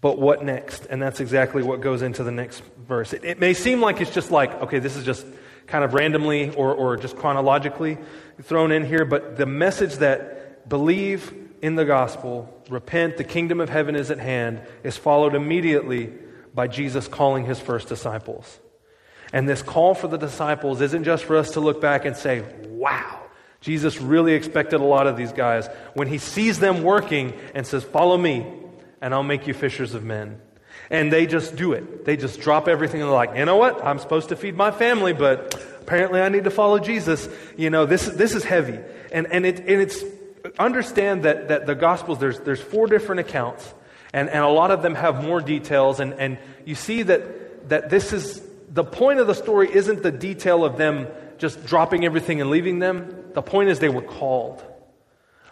But 0.00 0.18
what 0.18 0.44
next? 0.44 0.86
And 0.86 1.00
that's 1.00 1.20
exactly 1.20 1.62
what 1.62 1.80
goes 1.80 2.02
into 2.02 2.22
the 2.22 2.30
next 2.30 2.62
verse. 2.86 3.12
It, 3.12 3.24
it, 3.24 3.40
may 3.40 3.54
seem 3.54 3.80
like 3.80 4.00
it's 4.00 4.12
just 4.12 4.30
like, 4.30 4.52
okay, 4.62 4.78
this 4.78 4.96
is 4.96 5.04
just 5.04 5.26
kind 5.66 5.84
of 5.84 5.94
randomly 5.94 6.54
or, 6.54 6.74
or 6.74 6.96
just 6.96 7.16
chronologically 7.16 7.98
thrown 8.42 8.72
in 8.72 8.84
here, 8.84 9.04
but 9.04 9.36
the 9.36 9.46
message 9.46 9.96
that 9.96 10.68
believe 10.68 11.34
in 11.62 11.74
the 11.74 11.84
gospel, 11.84 12.52
repent, 12.68 13.16
the 13.16 13.24
kingdom 13.24 13.60
of 13.60 13.68
heaven 13.68 13.96
is 13.96 14.10
at 14.10 14.18
hand, 14.18 14.60
is 14.84 14.96
followed 14.96 15.34
immediately 15.34 16.12
by 16.54 16.68
Jesus 16.68 17.08
calling 17.08 17.44
his 17.44 17.58
first 17.58 17.88
disciples. 17.88 18.60
And 19.32 19.48
this 19.48 19.62
call 19.62 19.94
for 19.94 20.08
the 20.08 20.16
disciples 20.16 20.80
isn't 20.80 21.04
just 21.04 21.24
for 21.24 21.36
us 21.36 21.52
to 21.52 21.60
look 21.60 21.80
back 21.80 22.04
and 22.04 22.16
say, 22.16 22.44
wow, 22.68 23.22
Jesus 23.60 24.00
really 24.00 24.34
expected 24.34 24.80
a 24.80 24.84
lot 24.84 25.06
of 25.06 25.16
these 25.16 25.32
guys. 25.32 25.68
When 25.94 26.08
he 26.08 26.18
sees 26.18 26.58
them 26.58 26.82
working 26.82 27.32
and 27.54 27.66
says, 27.66 27.84
follow 27.84 28.16
me, 28.16 28.46
and 29.00 29.12
I'll 29.12 29.22
make 29.22 29.46
you 29.46 29.54
fishers 29.54 29.94
of 29.94 30.04
men. 30.04 30.40
And 30.88 31.12
they 31.12 31.26
just 31.26 31.56
do 31.56 31.72
it. 31.72 32.04
They 32.04 32.16
just 32.16 32.40
drop 32.40 32.68
everything 32.68 33.00
and 33.00 33.08
they're 33.08 33.16
like, 33.16 33.36
you 33.36 33.44
know 33.44 33.56
what? 33.56 33.84
I'm 33.84 33.98
supposed 33.98 34.28
to 34.28 34.36
feed 34.36 34.56
my 34.56 34.70
family, 34.70 35.12
but 35.12 35.54
apparently 35.80 36.20
I 36.20 36.28
need 36.28 36.44
to 36.44 36.50
follow 36.50 36.78
Jesus. 36.78 37.28
You 37.56 37.70
know, 37.70 37.86
this, 37.86 38.06
this 38.06 38.34
is 38.34 38.44
heavy. 38.44 38.78
And, 39.12 39.26
and, 39.26 39.44
it, 39.44 39.58
and 39.60 39.82
it's, 39.82 40.02
understand 40.58 41.24
that, 41.24 41.48
that 41.48 41.66
the 41.66 41.74
Gospels, 41.74 42.18
there's, 42.18 42.38
there's 42.40 42.60
four 42.60 42.86
different 42.86 43.20
accounts, 43.20 43.74
and, 44.12 44.28
and 44.28 44.44
a 44.44 44.48
lot 44.48 44.70
of 44.70 44.82
them 44.82 44.94
have 44.94 45.24
more 45.24 45.40
details. 45.40 45.98
And, 45.98 46.14
and 46.14 46.38
you 46.64 46.74
see 46.74 47.02
that, 47.02 47.68
that 47.68 47.90
this 47.90 48.12
is, 48.12 48.40
the 48.68 48.84
point 48.84 49.20
of 49.20 49.26
the 49.26 49.34
story 49.34 49.68
isn't 49.72 50.02
the 50.02 50.12
detail 50.12 50.64
of 50.64 50.76
them 50.76 51.08
just 51.38 51.66
dropping 51.66 52.04
everything 52.04 52.40
and 52.40 52.50
leaving 52.50 52.78
them. 52.78 53.24
The 53.34 53.42
point 53.42 53.68
is 53.68 53.78
they 53.78 53.88
were 53.88 54.02
called. 54.02 54.64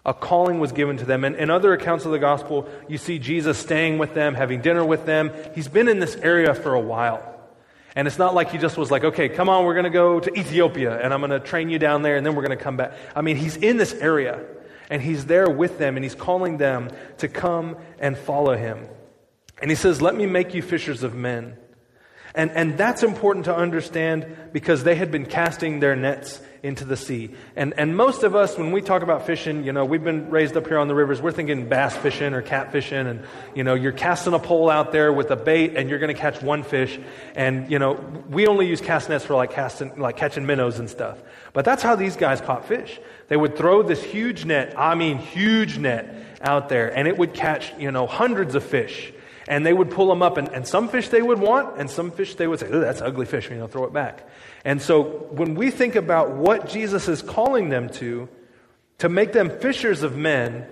A 0.06 0.12
calling 0.12 0.61
was 0.61 0.73
given 0.73 0.99
to 0.99 1.04
them. 1.04 1.25
And 1.25 1.37
in 1.37 1.50
other 1.50 1.73
accounts 1.73 2.04
of 2.04 2.12
the 2.12 2.18
gospel, 2.18 2.68
you 2.88 2.99
see 2.99 3.18
Jesus 3.18 3.59
staying 3.59 3.99
with 3.99 4.14
them, 4.14 4.35
having 4.35 4.61
dinner 4.61 4.85
with 4.85 5.06
them. 5.06 5.30
He's 5.54 5.68
been 5.68 5.88
in 5.88 5.99
this 5.99 6.16
area 6.16 6.54
for 6.54 6.75
a 6.75 6.80
while. 6.80 7.30
And 7.97 8.09
it's 8.09 8.18
not 8.18 8.35
like 8.35 8.50
he 8.50 8.59
just 8.59 8.76
was 8.76 8.90
like, 8.90 9.04
okay, 9.04 9.28
come 9.28 9.49
on, 9.49 9.64
we're 9.64 9.75
going 9.75 9.85
to 9.85 9.90
go 9.90 10.18
to 10.18 10.38
Ethiopia 10.38 11.00
and 11.00 11.14
I'm 11.14 11.21
going 11.21 11.30
to 11.30 11.40
train 11.40 11.71
you 11.71 11.78
down 11.78 12.02
there 12.02 12.16
and 12.16 12.26
then 12.26 12.35
we're 12.35 12.44
going 12.44 12.59
to 12.59 12.62
come 12.62 12.76
back. 12.76 12.92
I 13.14 13.23
mean, 13.23 13.37
he's 13.37 13.56
in 13.56 13.76
this 13.76 13.94
area 13.94 14.44
and 14.90 15.00
he's 15.00 15.26
there 15.26 15.49
with 15.49 15.78
them 15.78 15.97
and 15.97 16.04
he's 16.04 16.14
calling 16.14 16.59
them 16.59 16.90
to 17.18 17.28
come 17.28 17.76
and 18.00 18.18
follow 18.18 18.56
him. 18.56 18.88
And 19.62 19.71
he 19.71 19.76
says, 19.76 20.02
let 20.02 20.16
me 20.16 20.26
make 20.26 20.54
you 20.54 20.62
fishers 20.62 21.04
of 21.04 21.14
men. 21.14 21.56
And, 22.34 22.50
and 22.50 22.76
that's 22.76 23.04
important 23.04 23.44
to 23.44 23.54
understand 23.54 24.26
because 24.52 24.82
they 24.82 24.96
had 24.96 25.12
been 25.12 25.24
casting 25.24 25.78
their 25.78 25.94
nets 25.94 26.40
into 26.64 26.84
the 26.84 26.96
sea. 26.96 27.30
And, 27.54 27.74
and 27.76 27.96
most 27.96 28.24
of 28.24 28.34
us, 28.34 28.58
when 28.58 28.72
we 28.72 28.80
talk 28.80 29.02
about 29.02 29.26
fishing, 29.26 29.64
you 29.64 29.72
know, 29.72 29.84
we've 29.84 30.02
been 30.02 30.30
raised 30.30 30.56
up 30.56 30.66
here 30.66 30.78
on 30.78 30.88
the 30.88 30.94
rivers, 30.94 31.22
we're 31.22 31.30
thinking 31.30 31.68
bass 31.68 31.96
fishing 31.96 32.34
or 32.34 32.42
cat 32.42 32.72
fishing. 32.72 33.06
And, 33.06 33.22
you 33.54 33.62
know, 33.62 33.74
you're 33.74 33.92
casting 33.92 34.32
a 34.32 34.40
pole 34.40 34.68
out 34.68 34.90
there 34.90 35.12
with 35.12 35.30
a 35.30 35.36
bait 35.36 35.76
and 35.76 35.88
you're 35.88 36.00
going 36.00 36.12
to 36.12 36.20
catch 36.20 36.42
one 36.42 36.64
fish. 36.64 36.98
And, 37.36 37.70
you 37.70 37.78
know, 37.78 37.92
we 38.28 38.48
only 38.48 38.66
use 38.66 38.80
cast 38.80 39.10
nets 39.10 39.24
for 39.24 39.34
like 39.36 39.52
casting, 39.52 39.96
like 39.96 40.16
catching 40.16 40.44
minnows 40.44 40.80
and 40.80 40.90
stuff. 40.90 41.22
But 41.52 41.64
that's 41.64 41.84
how 41.84 41.94
these 41.94 42.16
guys 42.16 42.40
caught 42.40 42.66
fish. 42.66 42.98
They 43.28 43.36
would 43.36 43.56
throw 43.56 43.82
this 43.82 44.02
huge 44.02 44.44
net, 44.44 44.74
I 44.76 44.96
mean, 44.96 45.18
huge 45.18 45.78
net 45.78 46.12
out 46.40 46.68
there, 46.68 46.94
and 46.94 47.08
it 47.08 47.16
would 47.16 47.32
catch, 47.32 47.72
you 47.78 47.90
know, 47.90 48.06
hundreds 48.06 48.54
of 48.54 48.64
fish. 48.64 49.12
And 49.46 49.64
they 49.66 49.72
would 49.72 49.90
pull 49.90 50.08
them 50.08 50.22
up, 50.22 50.36
and, 50.38 50.48
and 50.48 50.66
some 50.66 50.88
fish 50.88 51.08
they 51.08 51.20
would 51.20 51.38
want, 51.38 51.78
and 51.78 51.90
some 51.90 52.10
fish 52.10 52.34
they 52.34 52.46
would 52.46 52.60
say, 52.60 52.68
oh, 52.70 52.80
that's 52.80 53.02
ugly 53.02 53.26
fish, 53.26 53.50
you 53.50 53.56
know, 53.56 53.66
throw 53.66 53.84
it 53.84 53.92
back. 53.92 54.26
And 54.64 54.80
so 54.80 55.02
when 55.02 55.54
we 55.54 55.70
think 55.70 55.96
about 55.96 56.30
what 56.30 56.68
Jesus 56.68 57.08
is 57.08 57.20
calling 57.20 57.68
them 57.68 57.90
to, 57.90 58.28
to 58.98 59.08
make 59.08 59.32
them 59.32 59.50
fishers 59.50 60.02
of 60.02 60.16
men, 60.16 60.66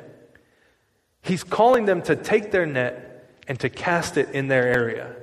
he's 1.23 1.45
calling 1.45 1.85
them 1.85 2.03
to 2.03 2.17
take 2.17 2.51
their 2.51 2.65
net 2.65 3.29
and 3.47 3.61
to 3.61 3.69
cast 3.69 4.17
it 4.17 4.31
in 4.31 4.49
their 4.49 4.67
area. 4.67 5.17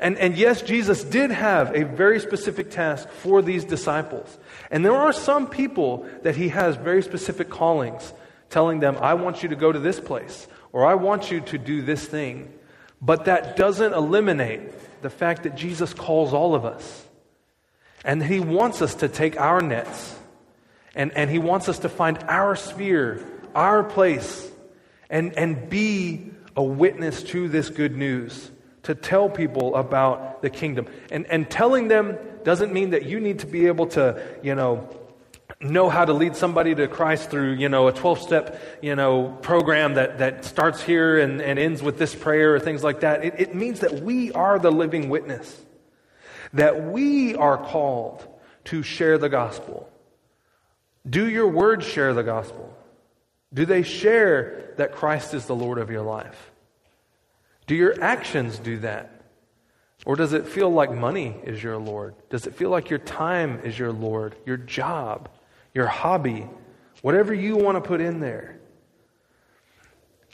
And, 0.00 0.16
and 0.18 0.36
yes, 0.36 0.62
Jesus 0.62 1.02
did 1.02 1.30
have 1.30 1.74
a 1.74 1.84
very 1.84 2.20
specific 2.20 2.70
task 2.70 3.08
for 3.08 3.42
these 3.42 3.64
disciples. 3.64 4.38
And 4.70 4.84
there 4.84 4.94
are 4.94 5.12
some 5.12 5.48
people 5.48 6.08
that 6.22 6.36
he 6.36 6.48
has 6.50 6.76
very 6.76 7.02
specific 7.02 7.50
callings, 7.50 8.12
telling 8.48 8.80
them, 8.80 8.96
I 9.00 9.14
want 9.14 9.42
you 9.42 9.48
to 9.50 9.56
go 9.56 9.72
to 9.72 9.78
this 9.78 9.98
place 9.98 10.46
or 10.72 10.86
I 10.86 10.94
want 10.94 11.30
you 11.30 11.40
to 11.40 11.58
do 11.58 11.82
this 11.82 12.04
thing. 12.04 12.52
But 13.00 13.26
that 13.26 13.56
doesn't 13.56 13.92
eliminate 13.92 15.02
the 15.02 15.10
fact 15.10 15.44
that 15.44 15.54
Jesus 15.54 15.94
calls 15.94 16.32
all 16.32 16.54
of 16.54 16.64
us. 16.64 17.06
And 18.04 18.22
He 18.22 18.40
wants 18.40 18.82
us 18.82 18.96
to 18.96 19.08
take 19.08 19.38
our 19.38 19.60
nets 19.60 20.16
and, 20.94 21.12
and 21.12 21.30
He 21.30 21.38
wants 21.38 21.68
us 21.68 21.80
to 21.80 21.88
find 21.88 22.18
our 22.24 22.56
sphere, 22.56 23.24
our 23.54 23.84
place, 23.84 24.50
and, 25.08 25.32
and 25.38 25.70
be 25.70 26.30
a 26.56 26.62
witness 26.62 27.22
to 27.22 27.48
this 27.48 27.70
good 27.70 27.96
news, 27.96 28.50
to 28.82 28.94
tell 28.94 29.30
people 29.30 29.76
about 29.76 30.42
the 30.42 30.50
kingdom. 30.50 30.88
And, 31.10 31.26
and 31.26 31.48
telling 31.48 31.88
them 31.88 32.18
doesn't 32.42 32.72
mean 32.72 32.90
that 32.90 33.04
you 33.04 33.20
need 33.20 33.40
to 33.40 33.46
be 33.46 33.68
able 33.68 33.86
to, 33.88 34.20
you 34.42 34.56
know, 34.56 34.88
know 35.60 35.88
how 35.88 36.04
to 36.04 36.12
lead 36.12 36.36
somebody 36.36 36.74
to 36.74 36.86
Christ 36.86 37.30
through, 37.30 37.54
you 37.54 37.68
know, 37.68 37.88
a 37.88 37.92
12 37.92 38.20
step, 38.20 38.62
you 38.80 38.94
know, 38.94 39.36
program 39.42 39.94
that, 39.94 40.18
that 40.18 40.44
starts 40.44 40.80
here 40.80 41.18
and, 41.18 41.42
and 41.42 41.58
ends 41.58 41.82
with 41.82 41.98
this 41.98 42.14
prayer 42.14 42.54
or 42.54 42.60
things 42.60 42.84
like 42.84 43.00
that. 43.00 43.24
It, 43.24 43.34
it 43.38 43.54
means 43.54 43.80
that 43.80 44.02
we 44.02 44.30
are 44.32 44.58
the 44.58 44.70
living 44.70 45.08
witness, 45.08 45.60
that 46.52 46.84
we 46.84 47.34
are 47.34 47.56
called 47.56 48.26
to 48.66 48.82
share 48.82 49.18
the 49.18 49.28
gospel. 49.28 49.90
Do 51.08 51.28
your 51.28 51.48
words 51.48 51.86
share 51.86 52.14
the 52.14 52.22
gospel? 52.22 52.74
Do 53.52 53.64
they 53.64 53.82
share 53.82 54.74
that 54.76 54.92
Christ 54.92 55.34
is 55.34 55.46
the 55.46 55.56
Lord 55.56 55.78
of 55.78 55.90
your 55.90 56.02
life? 56.02 56.52
Do 57.66 57.74
your 57.74 58.00
actions 58.02 58.58
do 58.58 58.78
that? 58.78 59.22
Or 60.06 60.14
does 60.14 60.32
it 60.32 60.46
feel 60.46 60.70
like 60.70 60.92
money 60.92 61.36
is 61.42 61.62
your 61.62 61.78
Lord? 61.78 62.14
Does 62.30 62.46
it 62.46 62.54
feel 62.54 62.70
like 62.70 62.90
your 62.90 63.00
time 63.00 63.60
is 63.64 63.78
your 63.78 63.92
Lord, 63.92 64.36
your 64.46 64.56
job? 64.56 65.28
Your 65.74 65.86
hobby, 65.86 66.46
whatever 67.02 67.32
you 67.32 67.56
want 67.56 67.76
to 67.76 67.80
put 67.80 68.00
in 68.00 68.20
there. 68.20 68.58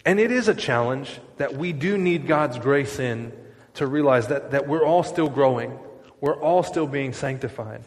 And 0.05 0.21
it 0.21 0.31
is 0.31 0.49
a 0.49 0.55
challenge 0.55 1.19
that 1.39 1.55
we 1.55 1.73
do 1.73 1.97
need 1.97 2.27
God's 2.27 2.59
grace 2.59 2.99
in 2.99 3.33
to 3.75 3.87
realize 3.87 4.29
that, 4.29 4.51
that 4.51 4.69
we're 4.69 4.85
all 4.85 5.03
still 5.03 5.29
growing. 5.29 5.79
We're 6.21 6.41
all 6.41 6.63
still 6.63 6.87
being 6.87 7.13
sanctified. 7.13 7.83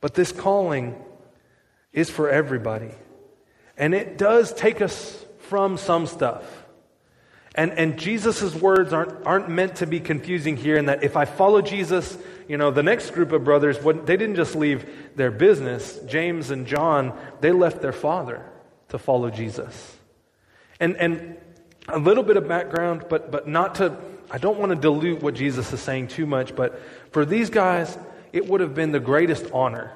But 0.00 0.14
this 0.14 0.32
calling 0.32 1.02
is 1.92 2.10
for 2.10 2.28
everybody. 2.28 2.90
And 3.76 3.94
it 3.94 4.18
does 4.18 4.52
take 4.52 4.80
us 4.80 5.24
from 5.38 5.78
some 5.78 6.06
stuff. 6.06 6.44
And, 7.54 7.72
and 7.72 7.98
Jesus' 7.98 8.54
words 8.54 8.92
aren't, 8.92 9.24
aren't 9.24 9.48
meant 9.48 9.76
to 9.76 9.86
be 9.86 10.00
confusing 10.00 10.56
here 10.56 10.76
in 10.76 10.86
that 10.86 11.04
if 11.04 11.16
I 11.16 11.24
follow 11.24 11.62
Jesus, 11.62 12.18
you 12.48 12.56
know, 12.56 12.70
the 12.70 12.82
next 12.82 13.10
group 13.10 13.32
of 13.32 13.44
brothers, 13.44 13.78
they 13.78 14.16
didn't 14.16 14.36
just 14.36 14.54
leave 14.54 14.86
their 15.16 15.30
business. 15.30 15.98
James 16.06 16.50
and 16.50 16.66
John, 16.66 17.18
they 17.40 17.52
left 17.52 17.80
their 17.80 17.92
father 17.92 18.44
to 18.88 18.98
follow 18.98 19.30
Jesus. 19.30 19.96
And, 20.80 20.96
and 20.96 21.36
a 21.88 21.98
little 21.98 22.22
bit 22.22 22.36
of 22.36 22.46
background, 22.48 23.06
but, 23.08 23.30
but 23.30 23.48
not 23.48 23.76
to, 23.76 23.96
I 24.30 24.38
don't 24.38 24.58
want 24.58 24.70
to 24.70 24.76
dilute 24.76 25.22
what 25.22 25.34
Jesus 25.34 25.72
is 25.72 25.80
saying 25.80 26.08
too 26.08 26.26
much, 26.26 26.54
but 26.54 26.80
for 27.12 27.24
these 27.24 27.50
guys, 27.50 27.96
it 28.32 28.46
would 28.46 28.60
have 28.60 28.74
been 28.74 28.92
the 28.92 29.00
greatest 29.00 29.46
honor 29.52 29.92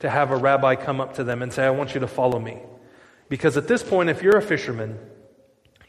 to 0.00 0.08
have 0.08 0.30
a 0.30 0.36
rabbi 0.36 0.76
come 0.76 1.00
up 1.00 1.14
to 1.14 1.24
them 1.24 1.42
and 1.42 1.52
say, 1.52 1.64
I 1.64 1.70
want 1.70 1.94
you 1.94 2.00
to 2.00 2.06
follow 2.06 2.38
me. 2.38 2.58
Because 3.28 3.56
at 3.56 3.68
this 3.68 3.82
point, 3.82 4.08
if 4.08 4.22
you're 4.22 4.36
a 4.36 4.42
fisherman, 4.42 4.98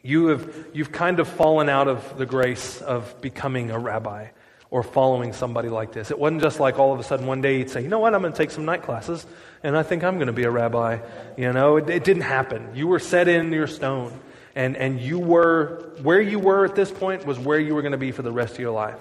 you 0.03 0.27
have, 0.27 0.67
you've 0.73 0.91
kind 0.91 1.19
of 1.19 1.27
fallen 1.27 1.69
out 1.69 1.87
of 1.87 2.17
the 2.17 2.25
grace 2.25 2.81
of 2.81 3.21
becoming 3.21 3.71
a 3.71 3.79
rabbi 3.79 4.27
or 4.71 4.81
following 4.83 5.33
somebody 5.33 5.67
like 5.67 5.91
this. 5.91 6.11
It 6.11 6.17
wasn't 6.17 6.41
just 6.41 6.59
like 6.59 6.79
all 6.79 6.93
of 6.93 6.99
a 6.99 7.03
sudden 7.03 7.27
one 7.27 7.41
day 7.41 7.59
he'd 7.59 7.69
say, 7.69 7.81
you 7.83 7.89
know 7.89 7.99
what, 7.99 8.15
I'm 8.15 8.21
going 8.21 8.31
to 8.31 8.37
take 8.37 8.51
some 8.51 8.65
night 8.65 8.83
classes 8.83 9.27
and 9.63 9.77
I 9.77 9.83
think 9.83 10.03
I'm 10.03 10.15
going 10.15 10.27
to 10.27 10.33
be 10.33 10.43
a 10.43 10.49
rabbi. 10.49 10.99
You 11.37 11.51
know, 11.51 11.75
it, 11.75 11.89
it 11.89 12.03
didn't 12.05 12.23
happen. 12.23 12.69
You 12.73 12.87
were 12.87 12.99
set 12.99 13.27
in 13.27 13.51
your 13.51 13.67
stone 13.67 14.17
and, 14.55 14.77
and 14.77 14.99
you 14.99 15.19
were, 15.19 15.91
where 16.01 16.21
you 16.21 16.39
were 16.39 16.65
at 16.65 16.73
this 16.73 16.89
point 16.89 17.25
was 17.25 17.37
where 17.37 17.59
you 17.59 17.75
were 17.75 17.81
going 17.81 17.91
to 17.91 17.97
be 17.97 18.11
for 18.13 18.21
the 18.21 18.31
rest 18.31 18.53
of 18.53 18.59
your 18.59 18.71
life. 18.71 18.99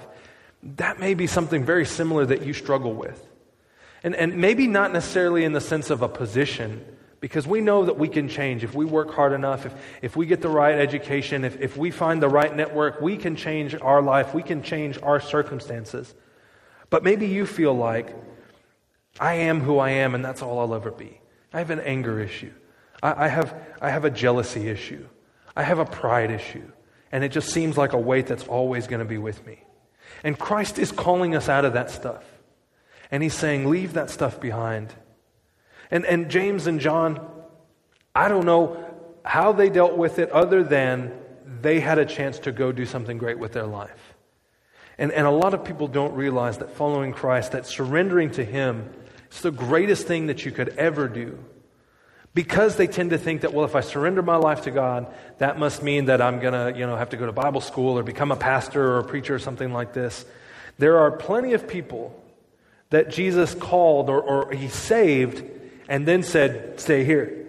That 0.77 0.99
may 0.99 1.15
be 1.15 1.29
something 1.29 1.65
very 1.65 1.87
similar 1.87 2.27
that 2.27 2.43
you 2.43 2.53
struggle 2.53 2.93
with. 2.93 3.27
And, 4.03 4.17
and 4.17 4.39
maybe 4.39 4.67
not 4.67 4.93
necessarily 4.93 5.45
in 5.45 5.53
the 5.53 5.61
sense 5.61 5.91
of 5.91 6.03
a 6.03 6.09
position, 6.09 6.85
because 7.21 7.47
we 7.47 7.61
know 7.61 7.85
that 7.85 7.99
we 7.99 8.09
can 8.09 8.29
change 8.29 8.65
if 8.65 8.75
we 8.75 8.85
work 8.85 9.13
hard 9.13 9.33
enough, 9.33 9.67
if, 9.67 9.75
if 10.03 10.17
we 10.17 10.27
get 10.27 10.41
the 10.41 10.49
right 10.49 10.79
education, 10.79 11.45
if, 11.45 11.61
if 11.61 11.77
we 11.77 11.91
find 11.91 12.23
the 12.23 12.29
right 12.29 12.55
network, 12.55 13.01
we 13.01 13.17
can 13.17 13.37
change 13.37 13.75
our 13.75 14.01
life, 14.01 14.35
we 14.35 14.43
can 14.43 14.63
change 14.63 14.99
our 15.03 15.21
circumstances. 15.21 16.15
But 16.89 17.05
maybe 17.05 17.27
you 17.27 17.47
feel 17.47 17.75
like, 17.75 18.17
I 19.19 19.35
am 19.35 19.61
who 19.61 19.79
I 19.79 19.91
am 19.91 20.15
and 20.15 20.25
that's 20.25 20.41
all 20.41 20.59
I'll 20.61 20.75
ever 20.75 20.91
be. 20.91 21.21
I 21.53 21.59
have 21.59 21.71
an 21.71 21.81
anger 21.81 22.21
issue. 22.21 22.53
I, 23.03 23.27
I 23.27 23.29
have, 23.29 23.55
I 23.81 23.91
have 23.91 24.05
a 24.05 24.11
jealousy 24.11 24.69
issue. 24.69 25.07
I 25.55 25.63
have 25.63 25.79
a 25.79 25.85
pride 25.85 26.31
issue. 26.31 26.71
and 27.13 27.25
it 27.25 27.31
just 27.31 27.51
seems 27.51 27.77
like 27.77 27.93
a 27.93 27.99
weight 27.99 28.27
that's 28.27 28.47
always 28.47 28.87
going 28.87 29.01
to 29.01 29.05
be 29.05 29.19
with 29.19 29.45
me. 29.47 29.65
And 30.23 30.39
Christ 30.39 30.79
is 30.79 30.93
calling 30.93 31.35
us 31.35 31.49
out 31.49 31.65
of 31.65 31.75
that 31.75 31.91
stuff. 31.91 32.25
And 33.11 33.23
he's 33.23 33.35
saying, 33.35 33.69
leave 33.69 33.95
that 33.95 34.11
stuff 34.11 34.41
behind. 34.41 34.95
And, 35.91 36.05
and 36.05 36.31
James 36.31 36.67
and 36.67 36.81
John, 36.81 37.21
I 38.15 38.29
don't 38.29 38.47
know 38.47 38.85
how 39.25 39.53
they 39.53 39.69
dealt 39.69 39.97
with 39.97 40.19
it 40.19 40.31
other 40.31 40.63
than 40.63 41.13
they 41.61 41.81
had 41.81 41.99
a 41.99 42.07
chance 42.07 42.39
to 42.41 42.53
go 42.53 42.73
do 42.73 42.87
something 42.87 43.19
great 43.19 43.39
with 43.39 43.53
their 43.53 43.67
life. 43.67 44.15
And, 44.99 45.13
and 45.13 45.27
a 45.27 45.31
lot 45.31 45.55
of 45.55 45.65
people 45.65 45.89
don't 45.89 46.15
realize 46.15 46.59
that 46.59 46.73
following 46.73 47.13
Christ, 47.13 47.53
that 47.53 47.67
surrendering 47.67 48.31
to 48.33 48.45
Him, 48.45 48.93
is 49.31 49.41
the 49.41 49.51
greatest 49.51 50.07
thing 50.07 50.27
that 50.27 50.45
you 50.45 50.53
could 50.53 50.71
ever 50.71 51.09
do. 51.09 51.39
Because 52.33 52.77
they 52.77 52.87
tend 52.87 53.11
to 53.11 53.19
think 53.19 53.41
that, 53.41 53.53
well, 53.53 53.65
if 53.65 53.75
I 53.75 53.81
surrender 53.81 54.23
my 54.23 54.37
life 54.37 54.63
to 54.63 54.71
God, 54.71 55.13
that 55.39 55.59
must 55.59 55.83
mean 55.83 56.05
that 56.05 56.23
I'm 56.23 56.39
going 56.39 56.53
to, 56.53 56.79
you 56.79 56.87
know, 56.87 56.97
have 56.97 57.11
to 57.11 57.17
go 57.17 57.27
to 57.27 57.33
Bible 57.33 57.61
school 57.61 57.99
or 57.99 58.05
become 58.05 58.31
a 58.31 58.37
pastor 58.37 58.93
or 58.93 58.99
a 59.01 59.05
preacher 59.05 59.35
or 59.35 59.41
something 59.41 59.73
like 59.73 59.93
this. 59.93 60.25
There 60.79 60.99
are 60.99 61.11
plenty 61.11 61.55
of 61.55 61.67
people 61.67 62.17
that 62.91 63.11
Jesus 63.11 63.55
called 63.55 64.11
or, 64.11 64.21
or 64.21 64.53
he 64.53 64.69
saved 64.69 65.45
and 65.91 66.07
then 66.07 66.23
said, 66.23 66.79
stay 66.79 67.05
here. 67.05 67.49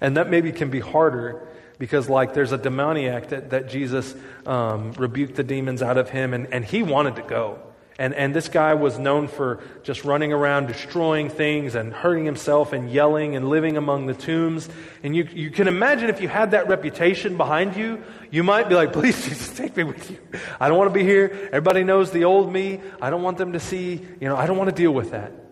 and 0.00 0.16
that 0.16 0.30
maybe 0.30 0.52
can 0.52 0.70
be 0.70 0.80
harder 0.80 1.48
because, 1.76 2.08
like, 2.08 2.32
there's 2.32 2.52
a 2.52 2.58
demoniac 2.58 3.30
that, 3.30 3.50
that 3.50 3.68
Jesus 3.68 4.14
um, 4.46 4.92
rebuked 4.92 5.34
the 5.34 5.42
demons 5.42 5.82
out 5.82 5.98
of 5.98 6.08
him, 6.08 6.32
and, 6.32 6.52
and 6.52 6.64
he 6.64 6.82
wanted 6.82 7.16
to 7.16 7.22
go. 7.22 7.58
And, 8.00 8.14
and 8.14 8.32
this 8.32 8.48
guy 8.48 8.74
was 8.74 9.00
known 9.00 9.26
for 9.26 9.60
just 9.82 10.04
running 10.04 10.32
around 10.32 10.66
destroying 10.66 11.28
things 11.28 11.74
and 11.74 11.92
hurting 11.92 12.24
himself 12.24 12.72
and 12.72 12.88
yelling 12.88 13.34
and 13.34 13.48
living 13.48 13.76
among 13.76 14.06
the 14.06 14.14
tombs. 14.14 14.68
And 15.02 15.16
you, 15.16 15.24
you 15.24 15.50
can 15.50 15.66
imagine 15.66 16.08
if 16.08 16.20
you 16.20 16.28
had 16.28 16.52
that 16.52 16.68
reputation 16.68 17.36
behind 17.36 17.74
you, 17.74 18.04
you 18.30 18.44
might 18.44 18.68
be 18.68 18.76
like, 18.76 18.92
please, 18.92 19.20
Jesus, 19.28 19.56
take 19.56 19.76
me 19.76 19.82
with 19.82 20.08
you. 20.12 20.18
I 20.60 20.68
don't 20.68 20.78
want 20.78 20.90
to 20.90 20.94
be 20.94 21.02
here. 21.02 21.48
Everybody 21.48 21.82
knows 21.82 22.12
the 22.12 22.24
old 22.24 22.52
me. 22.52 22.80
I 23.02 23.10
don't 23.10 23.22
want 23.22 23.38
them 23.38 23.54
to 23.54 23.60
see, 23.60 24.06
you 24.20 24.28
know, 24.28 24.36
I 24.36 24.46
don't 24.46 24.56
want 24.56 24.70
to 24.70 24.76
deal 24.76 24.92
with 24.92 25.10
that. 25.10 25.47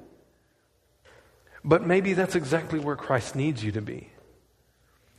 But 1.66 1.84
maybe 1.84 2.12
that's 2.12 2.36
exactly 2.36 2.78
where 2.78 2.94
Christ 2.94 3.34
needs 3.34 3.62
you 3.62 3.72
to 3.72 3.82
be. 3.82 4.08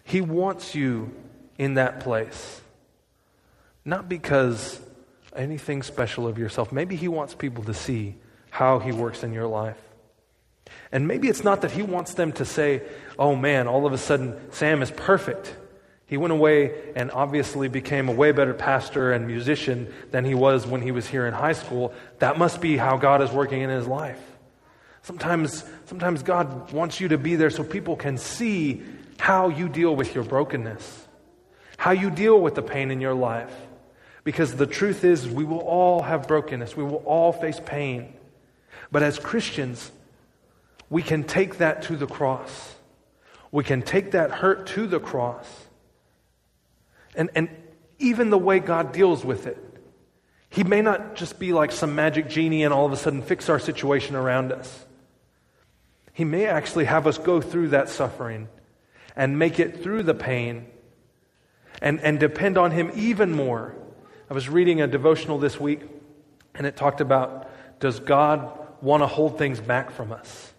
He 0.06 0.22
wants 0.22 0.74
you 0.74 1.13
in 1.58 1.74
that 1.74 2.00
place. 2.00 2.62
Not 3.84 4.08
because 4.08 4.80
anything 5.36 5.84
special 5.84 6.25
of 6.25 6.38
yourself. 6.38 6.72
Maybe 6.72 6.96
He 6.96 7.10
wants 7.10 7.36
people 7.36 7.66
to 7.66 7.74
see 7.74 8.16
how 8.50 8.80
He 8.80 8.94
works 8.94 9.24
in 9.24 9.34
your 9.34 9.46
life. 9.46 9.77
And 10.92 11.06
maybe 11.06 11.27
it's 11.27 11.44
not 11.44 11.62
that 11.62 11.72
He 11.72 11.82
wants 11.82 12.13
them 12.13 12.32
to 12.34 12.46
say, 12.46 12.82
oh 13.20 13.36
man, 13.36 13.68
all 13.68 13.86
of 13.86 13.92
a 13.92 13.98
sudden 13.98 14.39
Sam 14.51 14.82
is 14.82 14.89
perfect. 14.89 15.54
He 16.06 16.16
went 16.16 16.32
away 16.32 16.94
and 16.96 17.12
obviously 17.12 17.68
became 17.68 18.08
a 18.08 18.13
way 18.13 18.32
better 18.32 18.54
pastor 18.54 19.12
and 19.12 19.27
musician 19.27 19.94
than 20.12 20.24
he 20.24 20.34
was 20.34 20.66
when 20.66 20.82
he 20.82 20.92
was 20.92 21.06
here 21.06 21.27
in 21.27 21.34
high 21.34 21.51
school. 21.51 21.94
That 22.20 22.38
must 22.38 22.62
be 22.62 22.77
how 22.77 22.96
God 22.96 23.22
is 23.22 23.30
working 23.32 23.60
in 23.62 23.70
his 23.70 23.86
life. 23.86 24.22
Sometimes, 25.08 25.64
sometimes 25.86 26.22
God 26.22 26.74
wants 26.74 27.00
you 27.00 27.08
to 27.08 27.18
be 27.18 27.38
there 27.38 27.50
so 27.50 27.64
people 27.64 27.96
can 27.96 28.18
see 28.18 28.84
how 29.18 29.48
you 29.48 29.70
deal 29.70 29.96
with 29.96 30.14
your 30.14 30.26
brokenness, 30.26 31.08
how 31.78 31.92
you 31.92 32.12
deal 32.12 32.38
with 32.42 32.56
the 32.56 32.62
pain 32.62 32.92
in 32.92 33.00
your 33.00 33.14
life. 33.14 33.54
Because 34.26 34.58
the 34.58 34.68
truth 34.68 35.06
is, 35.06 35.26
we 35.26 35.46
will 35.46 35.62
all 35.62 36.02
have 36.02 36.28
brokenness, 36.28 36.76
we 36.76 36.84
will 36.84 37.04
all 37.06 37.32
face 37.32 37.62
pain. 37.66 38.16
But 38.92 39.02
as 39.02 39.18
Christians, 39.18 39.90
we 40.90 41.02
can 41.02 41.24
take 41.24 41.60
that 41.60 41.84
to 41.84 41.96
the 41.96 42.08
cross. 42.08 42.76
We 43.50 43.64
can 43.64 43.84
take 43.84 44.12
that 44.12 44.32
hurt 44.32 44.68
to 44.68 44.88
the 44.88 45.00
cross. 45.00 45.48
And, 47.16 47.30
and 47.34 47.48
even 47.98 48.30
the 48.30 48.38
way 48.38 48.60
God 48.60 48.92
deals 48.92 49.24
with 49.24 49.48
it, 49.48 49.58
He 50.50 50.66
may 50.66 50.82
not 50.82 51.16
just 51.16 51.40
be 51.40 51.54
like 51.54 51.72
some 51.72 51.96
magic 51.96 52.28
genie 52.28 52.66
and 52.66 52.74
all 52.74 52.86
of 52.86 52.92
a 52.92 52.98
sudden 52.98 53.22
fix 53.22 53.48
our 53.48 53.58
situation 53.58 54.18
around 54.18 54.52
us. 54.52 54.84
He 56.18 56.25
may 56.25 56.48
actually 56.48 56.86
have 56.86 57.06
us 57.06 57.20
go 57.20 57.42
through 57.42 57.68
that 57.68 57.90
suffering 57.90 58.48
and 59.16 59.38
make 59.38 59.60
it 59.60 59.84
through 59.84 60.01
the 60.01 60.16
pain 60.16 60.66
and, 61.80 62.00
and 62.00 62.20
depend 62.20 62.58
on 62.58 62.72
Him 62.72 62.92
even 62.96 63.32
more. 63.32 63.75
I 64.27 64.34
was 64.34 64.50
reading 64.50 64.82
a 64.82 64.88
devotional 64.88 65.38
this 65.38 65.60
week, 65.60 65.82
and 66.56 66.66
it 66.66 66.75
talked 66.75 67.01
about 67.01 67.51
does 67.80 68.00
God 68.00 68.51
want 68.82 69.03
to 69.03 69.08
hold 69.08 69.38
things 69.38 69.60
back 69.60 69.92
from 69.92 70.12
us? 70.12 70.51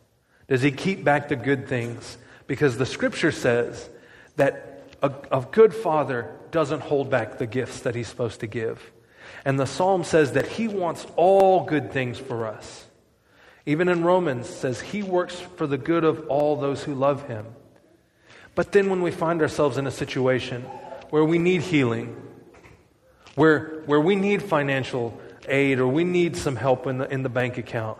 Does 0.46 0.62
He 0.62 0.70
keep 0.70 1.02
back 1.02 1.26
the 1.26 1.34
good 1.34 1.66
things? 1.66 2.18
Because 2.46 2.78
the 2.78 2.86
scripture 2.86 3.32
says 3.32 3.90
that 4.36 4.84
a, 5.02 5.12
a 5.32 5.44
good 5.50 5.74
father 5.74 6.30
doesn't 6.52 6.82
hold 6.82 7.10
back 7.10 7.38
the 7.38 7.48
gifts 7.48 7.80
that 7.80 7.96
He's 7.96 8.06
supposed 8.06 8.38
to 8.40 8.46
give. 8.46 8.92
And 9.44 9.58
the 9.58 9.66
psalm 9.66 10.04
says 10.04 10.34
that 10.34 10.46
He 10.46 10.68
wants 10.68 11.04
all 11.16 11.64
good 11.64 11.90
things 11.90 12.16
for 12.16 12.46
us. 12.46 12.84
Even 13.68 13.90
in 13.90 14.02
Romans 14.02 14.48
says 14.48 14.80
he 14.80 15.02
works 15.02 15.38
for 15.38 15.66
the 15.66 15.76
good 15.76 16.02
of 16.02 16.26
all 16.28 16.56
those 16.56 16.82
who 16.82 16.94
love 16.94 17.28
him. 17.28 17.44
But 18.54 18.72
then 18.72 18.88
when 18.88 19.02
we 19.02 19.10
find 19.10 19.42
ourselves 19.42 19.76
in 19.76 19.86
a 19.86 19.90
situation 19.90 20.62
where 21.10 21.22
we 21.22 21.36
need 21.36 21.60
healing, 21.60 22.16
where, 23.34 23.82
where 23.84 24.00
we 24.00 24.16
need 24.16 24.42
financial 24.42 25.20
aid 25.46 25.80
or 25.80 25.86
we 25.86 26.02
need 26.02 26.34
some 26.34 26.56
help 26.56 26.86
in 26.86 26.96
the, 26.96 27.12
in 27.12 27.22
the 27.22 27.28
bank 27.28 27.58
account, 27.58 27.98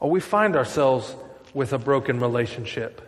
or 0.00 0.08
we 0.08 0.18
find 0.18 0.56
ourselves 0.56 1.14
with 1.52 1.74
a 1.74 1.78
broken 1.78 2.18
relationship, 2.18 3.02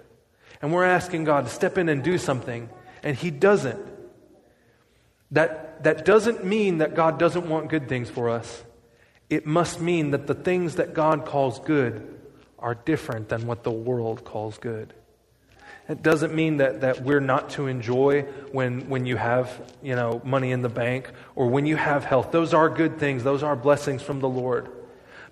and 0.61 0.75
we're 0.75 0.85
asking 0.85 1.25
God 1.25 1.47
to 1.47 1.51
step 1.51 1.79
in 1.79 1.89
and 1.89 2.05
do 2.05 2.19
something, 2.19 2.69
and 3.03 3.17
He 3.17 3.31
doesn't. 3.31 3.81
That, 5.31 5.85
that 5.85 6.05
doesn't 6.05 6.45
mean 6.45 6.79
that 6.79 6.95
God 6.95 7.19
doesn't 7.19 7.49
want 7.49 7.71
good 7.71 7.89
things 7.89 8.11
for 8.11 8.29
us. 8.29 8.63
It 9.31 9.47
must 9.47 9.81
mean 9.81 10.11
that 10.11 10.27
the 10.27 10.35
things 10.35 10.75
that 10.77 10.93
God 10.93 11.25
calls 11.25 11.61
good 11.61 12.19
are 12.59 12.75
different 12.75 13.29
than 13.29 13.47
what 13.47 13.63
the 13.63 13.71
world 13.71 14.25
calls 14.25 14.59
good. 14.59 14.93
It 15.89 16.03
doesn't 16.03 16.35
mean 16.35 16.59
that, 16.59 16.83
that 16.83 17.03
we're 17.03 17.21
not 17.21 17.51
to 17.51 17.67
enjoy 17.67 18.23
when, 18.53 18.89
when 18.89 19.07
you 19.07 19.17
have, 19.17 19.73
you 19.83 19.97
know, 19.97 20.21
money 20.25 20.53
in 20.53 20.63
the 20.63 20.69
bank 20.69 21.11
or 21.35 21.49
when 21.49 21.67
you 21.67 21.77
have 21.77 22.05
health. 22.05 22.31
Those 22.31 22.55
are 22.55 22.69
good 22.69 22.99
things. 22.99 23.25
Those 23.25 23.43
are 23.43 23.57
blessings 23.57 24.03
from 24.03 24.21
the 24.21 24.29
Lord. 24.29 24.69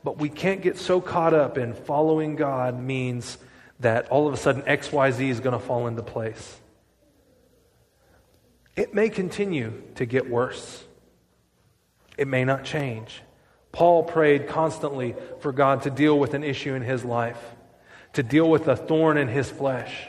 But 0.03 0.19
we 0.19 0.29
can't 0.29 0.63
get 0.63 0.79
so 0.79 1.01
caught 1.01 1.35
up 1.35 1.59
in 1.59 1.75
following 1.75 2.37
God 2.37 2.81
means 2.81 3.39
that 3.81 4.09
all 4.09 4.27
of 4.27 4.35
a 4.35 4.37
sudden 4.37 4.63
XYZ 4.63 5.29
is 5.29 5.41
going 5.41 5.59
to 5.59 5.65
fall 5.65 5.87
into 5.87 6.03
place. 6.03 6.59
It 8.75 8.95
may 8.95 9.09
continue 9.09 9.83
to 9.97 10.07
get 10.07 10.29
worse. 10.29 10.85
It 12.17 12.27
may 12.27 12.45
not 12.45 12.65
change. 12.65 13.23
Paul 13.73 14.05
prayed 14.05 14.49
constantly 14.49 15.15
for 15.41 15.53
God 15.53 15.83
to 15.83 15.91
deal 15.91 16.19
with 16.19 16.35
an 16.35 16.45
issue 16.45 16.75
in 16.75 16.83
his 16.83 17.05
life, 17.05 17.43
to 18.15 18.23
deal 18.23 18.49
with 18.49 18.67
a 18.69 18.77
thorn 18.77 19.19
in 19.19 19.29
his 19.29 19.51
flesh 19.51 20.09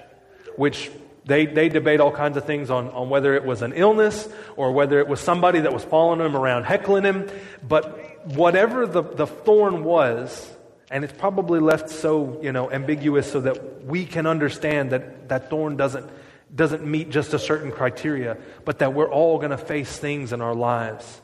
which 0.59 0.91
they, 1.23 1.45
they 1.45 1.69
debate 1.69 2.01
all 2.01 2.11
kinds 2.11 2.35
of 2.35 2.43
things 2.43 2.69
on, 2.69 2.89
on 2.89 3.09
whether 3.09 3.33
it 3.33 3.45
was 3.45 3.61
an 3.61 3.71
illness 3.73 4.27
or 4.57 4.73
whether 4.73 4.99
it 4.99 5.07
was 5.07 5.21
somebody 5.21 5.61
that 5.61 5.73
was 5.73 5.85
following 5.85 6.19
him 6.19 6.35
around 6.35 6.65
heckling 6.65 7.05
him. 7.05 7.29
But 7.65 8.27
whatever 8.27 8.85
the, 8.85 9.03
the 9.03 9.25
thorn 9.25 9.85
was, 9.85 10.53
and 10.91 11.05
it's 11.05 11.13
probably 11.13 11.61
left 11.61 11.89
so 11.89 12.39
you 12.41 12.51
know 12.51 12.69
ambiguous 12.69 13.31
so 13.31 13.41
that 13.41 13.85
we 13.85 14.05
can 14.05 14.25
understand 14.25 14.91
that 14.91 15.29
that 15.29 15.49
thorn 15.49 15.77
doesn't 15.77 16.09
doesn't 16.53 16.85
meet 16.85 17.09
just 17.09 17.33
a 17.33 17.39
certain 17.39 17.71
criteria, 17.71 18.35
but 18.65 18.79
that 18.79 18.93
we're 18.93 19.09
all 19.09 19.37
going 19.37 19.51
to 19.51 19.57
face 19.57 19.97
things 19.97 20.33
in 20.33 20.41
our 20.41 20.55
lives. 20.55 21.21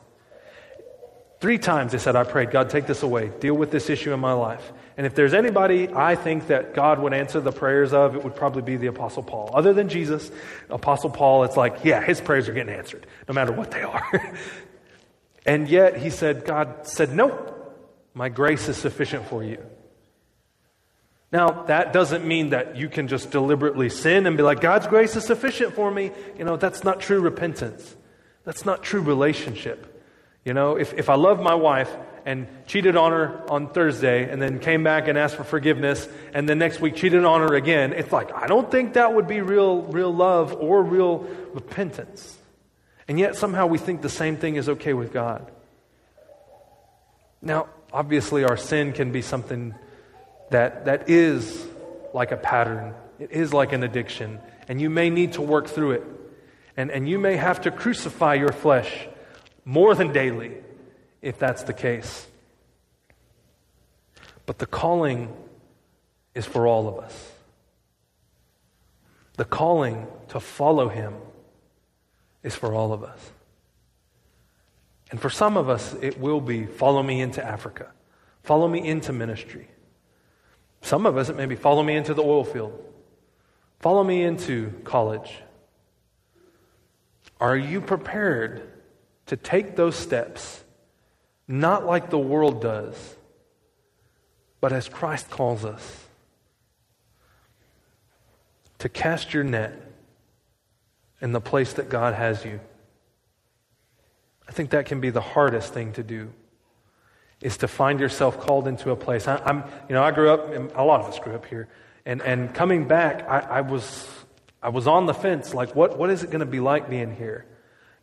Three 1.38 1.58
times 1.58 1.92
they 1.92 1.98
said, 1.98 2.16
I 2.16 2.24
prayed, 2.24 2.50
God, 2.50 2.70
take 2.70 2.86
this 2.86 3.02
away. 3.02 3.30
Deal 3.40 3.54
with 3.54 3.70
this 3.70 3.90
issue 3.90 4.12
in 4.12 4.20
my 4.20 4.32
life. 4.32 4.72
And 4.96 5.06
if 5.06 5.14
there's 5.14 5.34
anybody 5.34 5.88
I 5.92 6.14
think 6.14 6.46
that 6.46 6.72
God 6.72 6.98
would 7.00 7.12
answer 7.12 7.40
the 7.40 7.52
prayers 7.52 7.92
of, 7.92 8.16
it 8.16 8.24
would 8.24 8.34
probably 8.34 8.62
be 8.62 8.78
the 8.78 8.86
Apostle 8.86 9.22
Paul. 9.22 9.50
Other 9.52 9.74
than 9.74 9.90
Jesus, 9.90 10.30
Apostle 10.70 11.10
Paul, 11.10 11.44
it's 11.44 11.56
like, 11.56 11.84
yeah, 11.84 12.02
his 12.02 12.20
prayers 12.20 12.48
are 12.48 12.54
getting 12.54 12.74
answered, 12.74 13.06
no 13.28 13.34
matter 13.34 13.52
what 13.52 13.70
they 13.70 13.82
are. 13.82 14.34
and 15.46 15.68
yet 15.68 15.98
he 15.98 16.08
said, 16.08 16.46
God 16.46 16.86
said, 16.86 17.14
no, 17.14 17.54
my 18.14 18.30
grace 18.30 18.68
is 18.68 18.78
sufficient 18.78 19.26
for 19.26 19.44
you. 19.44 19.58
Now, 21.32 21.64
that 21.64 21.92
doesn't 21.92 22.24
mean 22.24 22.50
that 22.50 22.76
you 22.76 22.88
can 22.88 23.08
just 23.08 23.30
deliberately 23.30 23.90
sin 23.90 24.26
and 24.26 24.38
be 24.38 24.42
like, 24.42 24.60
God's 24.60 24.86
grace 24.86 25.16
is 25.16 25.24
sufficient 25.24 25.74
for 25.74 25.90
me. 25.90 26.12
You 26.38 26.44
know, 26.44 26.56
that's 26.56 26.82
not 26.82 27.00
true 27.00 27.20
repentance. 27.20 27.94
That's 28.44 28.64
not 28.64 28.82
true 28.82 29.02
relationship. 29.02 29.95
You 30.46 30.54
know, 30.54 30.76
if, 30.76 30.94
if 30.94 31.10
I 31.10 31.16
love 31.16 31.42
my 31.42 31.56
wife 31.56 31.90
and 32.24 32.46
cheated 32.66 32.96
on 32.96 33.10
her 33.10 33.42
on 33.50 33.68
Thursday 33.72 34.30
and 34.30 34.40
then 34.40 34.60
came 34.60 34.84
back 34.84 35.08
and 35.08 35.18
asked 35.18 35.34
for 35.34 35.42
forgiveness 35.42 36.08
and 36.32 36.48
then 36.48 36.60
next 36.60 36.80
week 36.80 36.94
cheated 36.94 37.24
on 37.24 37.40
her 37.40 37.56
again, 37.56 37.92
it's 37.92 38.12
like, 38.12 38.32
I 38.32 38.46
don't 38.46 38.70
think 38.70 38.92
that 38.92 39.12
would 39.12 39.26
be 39.26 39.40
real, 39.40 39.82
real 39.82 40.14
love 40.14 40.54
or 40.54 40.84
real 40.84 41.26
repentance. 41.52 42.38
And 43.08 43.18
yet 43.18 43.34
somehow 43.34 43.66
we 43.66 43.78
think 43.78 44.02
the 44.02 44.08
same 44.08 44.36
thing 44.36 44.54
is 44.54 44.68
okay 44.68 44.94
with 44.94 45.12
God. 45.12 45.50
Now, 47.42 47.66
obviously, 47.92 48.44
our 48.44 48.56
sin 48.56 48.92
can 48.92 49.10
be 49.10 49.22
something 49.22 49.74
that, 50.50 50.84
that 50.84 51.10
is 51.10 51.66
like 52.14 52.30
a 52.30 52.36
pattern, 52.36 52.94
it 53.18 53.32
is 53.32 53.52
like 53.52 53.72
an 53.72 53.82
addiction, 53.82 54.38
and 54.68 54.80
you 54.80 54.90
may 54.90 55.10
need 55.10 55.32
to 55.32 55.42
work 55.42 55.66
through 55.66 55.92
it. 55.92 56.04
And, 56.76 56.92
and 56.92 57.08
you 57.08 57.18
may 57.18 57.34
have 57.34 57.62
to 57.62 57.72
crucify 57.72 58.34
your 58.34 58.52
flesh 58.52 59.08
more 59.66 59.94
than 59.94 60.12
daily 60.12 60.52
if 61.20 61.38
that's 61.38 61.64
the 61.64 61.74
case. 61.74 62.26
But 64.46 64.58
the 64.58 64.66
calling 64.66 65.36
is 66.34 66.46
for 66.46 66.66
all 66.66 66.88
of 66.88 66.98
us. 67.04 67.32
The 69.36 69.44
calling 69.44 70.06
to 70.28 70.40
follow 70.40 70.88
him 70.88 71.14
is 72.42 72.54
for 72.54 72.72
all 72.72 72.92
of 72.92 73.02
us. 73.02 73.32
And 75.10 75.20
for 75.20 75.30
some 75.30 75.56
of 75.56 75.68
us, 75.68 75.94
it 76.00 76.18
will 76.18 76.40
be 76.40 76.64
follow 76.64 77.02
me 77.02 77.20
into 77.20 77.44
Africa, 77.44 77.90
follow 78.44 78.68
me 78.68 78.86
into 78.86 79.12
ministry. 79.12 79.68
Some 80.80 81.06
of 81.06 81.16
us, 81.16 81.28
it 81.28 81.36
may 81.36 81.46
be 81.46 81.56
follow 81.56 81.82
me 81.82 81.96
into 81.96 82.14
the 82.14 82.22
oil 82.22 82.44
field, 82.44 82.72
follow 83.80 84.04
me 84.04 84.22
into 84.22 84.72
college. 84.84 85.42
Are 87.40 87.56
you 87.56 87.80
prepared 87.80 88.75
to 89.26 89.36
take 89.36 89.76
those 89.76 89.96
steps, 89.96 90.62
not 91.48 91.84
like 91.84 92.10
the 92.10 92.18
world 92.18 92.60
does, 92.60 93.16
but 94.60 94.72
as 94.72 94.88
Christ 94.88 95.30
calls 95.30 95.64
us? 95.64 96.04
To 98.78 98.88
cast 98.88 99.32
your 99.32 99.44
net 99.44 99.80
in 101.20 101.32
the 101.32 101.40
place 101.40 101.74
that 101.74 101.88
God 101.88 102.14
has 102.14 102.44
you. 102.44 102.60
I 104.48 104.52
think 104.52 104.70
that 104.70 104.86
can 104.86 105.00
be 105.00 105.10
the 105.10 105.20
hardest 105.20 105.72
thing 105.72 105.92
to 105.94 106.02
do 106.02 106.32
is 107.40 107.58
to 107.58 107.68
find 107.68 108.00
yourself 108.00 108.40
called 108.40 108.66
into 108.66 108.90
a 108.90 108.96
place. 108.96 109.28
I, 109.28 109.40
am 109.44 109.64
you 109.88 109.94
know, 109.94 110.02
I 110.02 110.10
grew 110.10 110.30
up, 110.30 110.48
a 110.76 110.82
lot 110.82 111.00
of 111.00 111.06
us 111.06 111.18
grew 111.18 111.34
up 111.34 111.46
here, 111.46 111.68
and, 112.04 112.22
and 112.22 112.54
coming 112.54 112.86
back, 112.86 113.28
I, 113.28 113.40
I 113.40 113.60
was, 113.62 114.08
I 114.62 114.68
was 114.68 114.86
on 114.86 115.06
the 115.06 115.14
fence. 115.14 115.52
Like, 115.52 115.74
what, 115.74 115.98
what 115.98 116.10
is 116.10 116.22
it 116.22 116.28
going 116.28 116.40
to 116.40 116.46
be 116.46 116.60
like 116.60 116.88
being 116.88 117.14
here? 117.14 117.44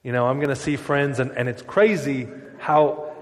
You 0.03 0.11
know, 0.11 0.27
I'm 0.27 0.37
going 0.37 0.49
to 0.49 0.55
see 0.55 0.75
friends, 0.75 1.19
and, 1.19 1.31
and 1.31 1.47
it's 1.47 1.61
crazy 1.61 2.27
how 2.59 3.13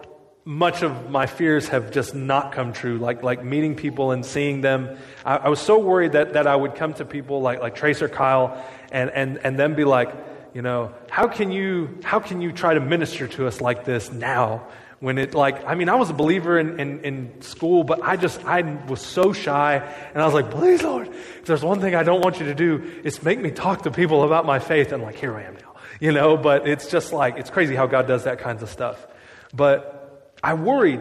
much 0.43 0.81
of 0.81 1.11
my 1.11 1.27
fears 1.27 1.67
have 1.67 1.91
just 1.91 2.15
not 2.15 2.53
come 2.53 2.73
true. 2.73 2.97
Like, 2.97 3.21
like 3.21 3.43
meeting 3.43 3.75
people 3.75 4.11
and 4.11 4.25
seeing 4.25 4.61
them. 4.61 4.97
I, 5.23 5.37
I 5.37 5.49
was 5.49 5.59
so 5.59 5.77
worried 5.77 6.13
that, 6.13 6.33
that 6.33 6.47
I 6.47 6.55
would 6.55 6.75
come 6.75 6.93
to 6.95 7.05
people 7.05 7.41
like, 7.41 7.61
like 7.61 7.75
Tracer 7.75 8.09
Kyle 8.09 8.65
and, 8.91 9.11
and, 9.11 9.37
and 9.43 9.59
then 9.59 9.75
be 9.75 9.85
like, 9.85 10.11
you 10.53 10.61
know, 10.61 10.93
how 11.09 11.27
can 11.27 11.51
you, 11.51 11.99
how 12.03 12.19
can 12.19 12.41
you 12.41 12.51
try 12.51 12.73
to 12.73 12.79
minister 12.79 13.27
to 13.27 13.47
us 13.47 13.61
like 13.61 13.85
this 13.85 14.11
now? 14.11 14.67
When 14.99 15.17
it 15.17 15.33
like, 15.33 15.65
I 15.65 15.73
mean, 15.73 15.89
I 15.89 15.95
was 15.95 16.11
a 16.11 16.13
believer 16.13 16.59
in, 16.59 16.79
in, 16.79 16.99
in 17.01 17.41
school, 17.41 17.83
but 17.83 18.03
I 18.03 18.17
just, 18.17 18.43
I 18.45 18.61
was 18.85 19.01
so 19.01 19.33
shy. 19.33 19.77
And 20.13 20.21
I 20.21 20.25
was 20.25 20.33
like, 20.33 20.51
please, 20.51 20.83
Lord, 20.83 21.07
if 21.07 21.45
there's 21.45 21.63
one 21.63 21.81
thing 21.81 21.95
I 21.95 22.03
don't 22.03 22.21
want 22.21 22.39
you 22.39 22.45
to 22.47 22.55
do, 22.55 23.01
it's 23.03 23.21
make 23.23 23.39
me 23.39 23.49
talk 23.49 23.83
to 23.83 23.91
people 23.91 24.23
about 24.23 24.45
my 24.45 24.59
faith. 24.59 24.91
And 24.91 25.01
like, 25.01 25.15
here 25.15 25.35
I 25.35 25.43
am 25.43 25.55
now, 25.55 25.70
you 26.05 26.11
know, 26.11 26.35
but 26.35 26.67
it's 26.67 26.89
just 26.89 27.13
like, 27.13 27.37
it's 27.37 27.51
crazy 27.51 27.75
how 27.75 27.85
God 27.85 28.07
does 28.07 28.23
that 28.23 28.39
kinds 28.39 28.63
of 28.63 28.69
stuff. 28.69 29.07
But 29.53 30.35
I 30.43 30.55
worried, 30.55 30.99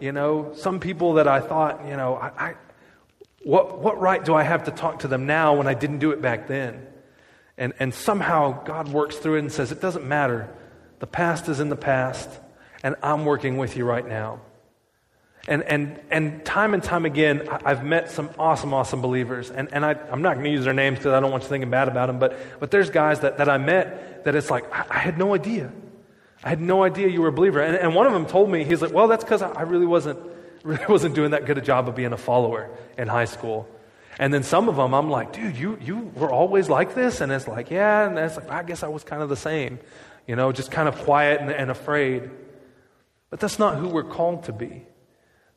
you 0.00 0.10
know, 0.10 0.52
some 0.56 0.80
people 0.80 1.14
that 1.14 1.28
I 1.28 1.40
thought, 1.40 1.86
you 1.86 1.96
know, 1.96 2.14
I, 2.14 2.28
I 2.48 2.54
what, 3.44 3.78
what 3.80 4.00
right 4.00 4.24
do 4.24 4.34
I 4.34 4.42
have 4.42 4.64
to 4.64 4.70
talk 4.70 5.00
to 5.00 5.08
them 5.08 5.26
now 5.26 5.54
when 5.54 5.66
I 5.66 5.74
didn't 5.74 5.98
do 5.98 6.12
it 6.12 6.22
back 6.22 6.48
then? 6.48 6.86
And, 7.58 7.74
and 7.78 7.92
somehow 7.92 8.64
God 8.64 8.88
works 8.88 9.16
through 9.16 9.36
it 9.36 9.40
and 9.40 9.52
says, 9.52 9.70
It 9.70 9.80
doesn't 9.80 10.06
matter. 10.06 10.48
The 11.00 11.06
past 11.06 11.48
is 11.48 11.60
in 11.60 11.68
the 11.68 11.76
past, 11.76 12.28
and 12.82 12.96
I'm 13.02 13.24
working 13.24 13.58
with 13.58 13.76
you 13.76 13.84
right 13.84 14.06
now. 14.06 14.40
And, 15.48 15.62
and, 15.62 15.98
and 16.10 16.44
time 16.44 16.74
and 16.74 16.82
time 16.82 17.06
again, 17.06 17.48
I've 17.64 17.82
met 17.82 18.10
some 18.10 18.28
awesome, 18.38 18.74
awesome 18.74 19.00
believers. 19.00 19.50
And, 19.50 19.72
and 19.72 19.82
I, 19.82 19.92
I'm 20.12 20.20
not 20.20 20.34
going 20.34 20.44
to 20.44 20.50
use 20.50 20.64
their 20.64 20.74
names 20.74 20.98
because 20.98 21.14
I 21.14 21.20
don't 21.20 21.30
want 21.30 21.42
you 21.42 21.48
thinking 21.48 21.70
bad 21.70 21.88
about 21.88 22.08
them, 22.08 22.18
but, 22.18 22.38
but 22.60 22.70
there's 22.70 22.90
guys 22.90 23.20
that, 23.20 23.38
that 23.38 23.48
I 23.48 23.56
met 23.56 24.24
that 24.24 24.34
it's 24.34 24.50
like, 24.50 24.70
I, 24.70 24.98
had 24.98 25.16
no 25.16 25.34
idea. 25.34 25.72
I 26.44 26.50
had 26.50 26.60
no 26.60 26.84
idea 26.84 27.08
you 27.08 27.22
were 27.22 27.28
a 27.28 27.32
believer. 27.32 27.62
And, 27.62 27.76
and 27.76 27.94
one 27.94 28.06
of 28.06 28.12
them 28.12 28.26
told 28.26 28.50
me, 28.50 28.62
he's 28.62 28.82
like, 28.82 28.92
well, 28.92 29.08
that's 29.08 29.24
because 29.24 29.40
I, 29.40 29.48
I 29.48 29.62
really 29.62 29.86
wasn't, 29.86 30.18
really 30.64 30.84
wasn't 30.86 31.14
doing 31.14 31.30
that 31.30 31.46
good 31.46 31.56
a 31.56 31.62
job 31.62 31.88
of 31.88 31.96
being 31.96 32.12
a 32.12 32.18
follower 32.18 32.68
in 32.98 33.08
high 33.08 33.24
school. 33.24 33.66
And 34.18 34.34
then 34.34 34.42
some 34.42 34.68
of 34.68 34.76
them, 34.76 34.92
I'm 34.92 35.08
like, 35.08 35.32
dude, 35.32 35.56
you, 35.56 35.78
you 35.80 36.12
were 36.14 36.30
always 36.30 36.68
like 36.68 36.94
this? 36.94 37.22
And 37.22 37.32
it's 37.32 37.48
like, 37.48 37.70
yeah. 37.70 38.06
And 38.06 38.18
it's 38.18 38.36
like, 38.36 38.50
I 38.50 38.64
guess 38.64 38.82
I 38.82 38.88
was 38.88 39.02
kind 39.02 39.22
of 39.22 39.30
the 39.30 39.36
same, 39.36 39.78
you 40.26 40.36
know, 40.36 40.52
just 40.52 40.70
kind 40.70 40.88
of 40.88 40.98
quiet 41.04 41.40
and, 41.40 41.50
and 41.50 41.70
afraid. 41.70 42.28
But 43.30 43.40
that's 43.40 43.58
not 43.58 43.78
who 43.78 43.88
we're 43.88 44.04
called 44.04 44.44
to 44.44 44.52
be. 44.52 44.84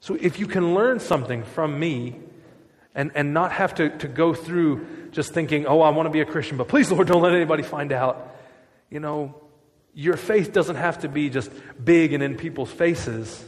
So 0.02 0.18
if 0.20 0.40
you 0.40 0.48
can 0.48 0.74
learn 0.74 1.00
something 1.00 1.44
from 1.44 1.80
me 1.80 2.20
and, 2.96 3.12
and 3.14 3.34
not 3.34 3.52
have 3.52 3.76
to, 3.76 3.90
to 4.00 4.08
go 4.08 4.34
through 4.34 4.86
just 5.12 5.34
thinking, 5.34 5.68
oh, 5.68 5.82
I 5.82 5.92
want 5.92 6.08
to 6.08 6.10
be 6.10 6.22
a 6.22 6.26
Christian, 6.26 6.58
but 6.58 6.68
please, 6.68 6.92
Lord, 6.92 7.08
don't 7.08 7.22
let 7.22 7.34
anybody 7.34 7.64
find 7.64 7.92
out. 7.92 8.36
You 8.90 9.00
know, 9.00 9.36
your 9.94 10.18
faith 10.18 10.52
doesn't 10.52 10.76
have 10.76 11.00
to 11.02 11.08
be 11.08 11.30
just 11.30 11.52
big 11.84 12.14
and 12.14 12.24
in 12.24 12.36
people's 12.36 12.72
faces, 12.72 13.46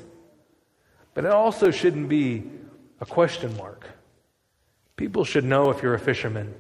but 1.16 1.26
it 1.26 1.32
also 1.32 1.72
shouldn't 1.72 2.08
be 2.08 2.44
a 3.02 3.06
question 3.06 3.58
mark. 3.58 3.88
People 4.96 5.26
should 5.26 5.44
know 5.44 5.72
if 5.72 5.82
you're 5.82 5.96
a 5.96 6.00
fisherman. 6.00 6.54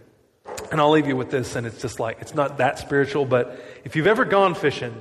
And 0.71 0.81
I'll 0.81 0.89
leave 0.89 1.07
you 1.07 1.15
with 1.15 1.29
this, 1.29 1.55
and 1.55 1.67
it's 1.67 1.81
just 1.81 1.99
like, 1.99 2.17
it's 2.19 2.33
not 2.33 2.57
that 2.57 2.79
spiritual, 2.79 3.25
but 3.25 3.63
if 3.83 3.95
you've 3.95 4.07
ever 4.07 4.25
gone 4.25 4.55
fishing, 4.55 4.93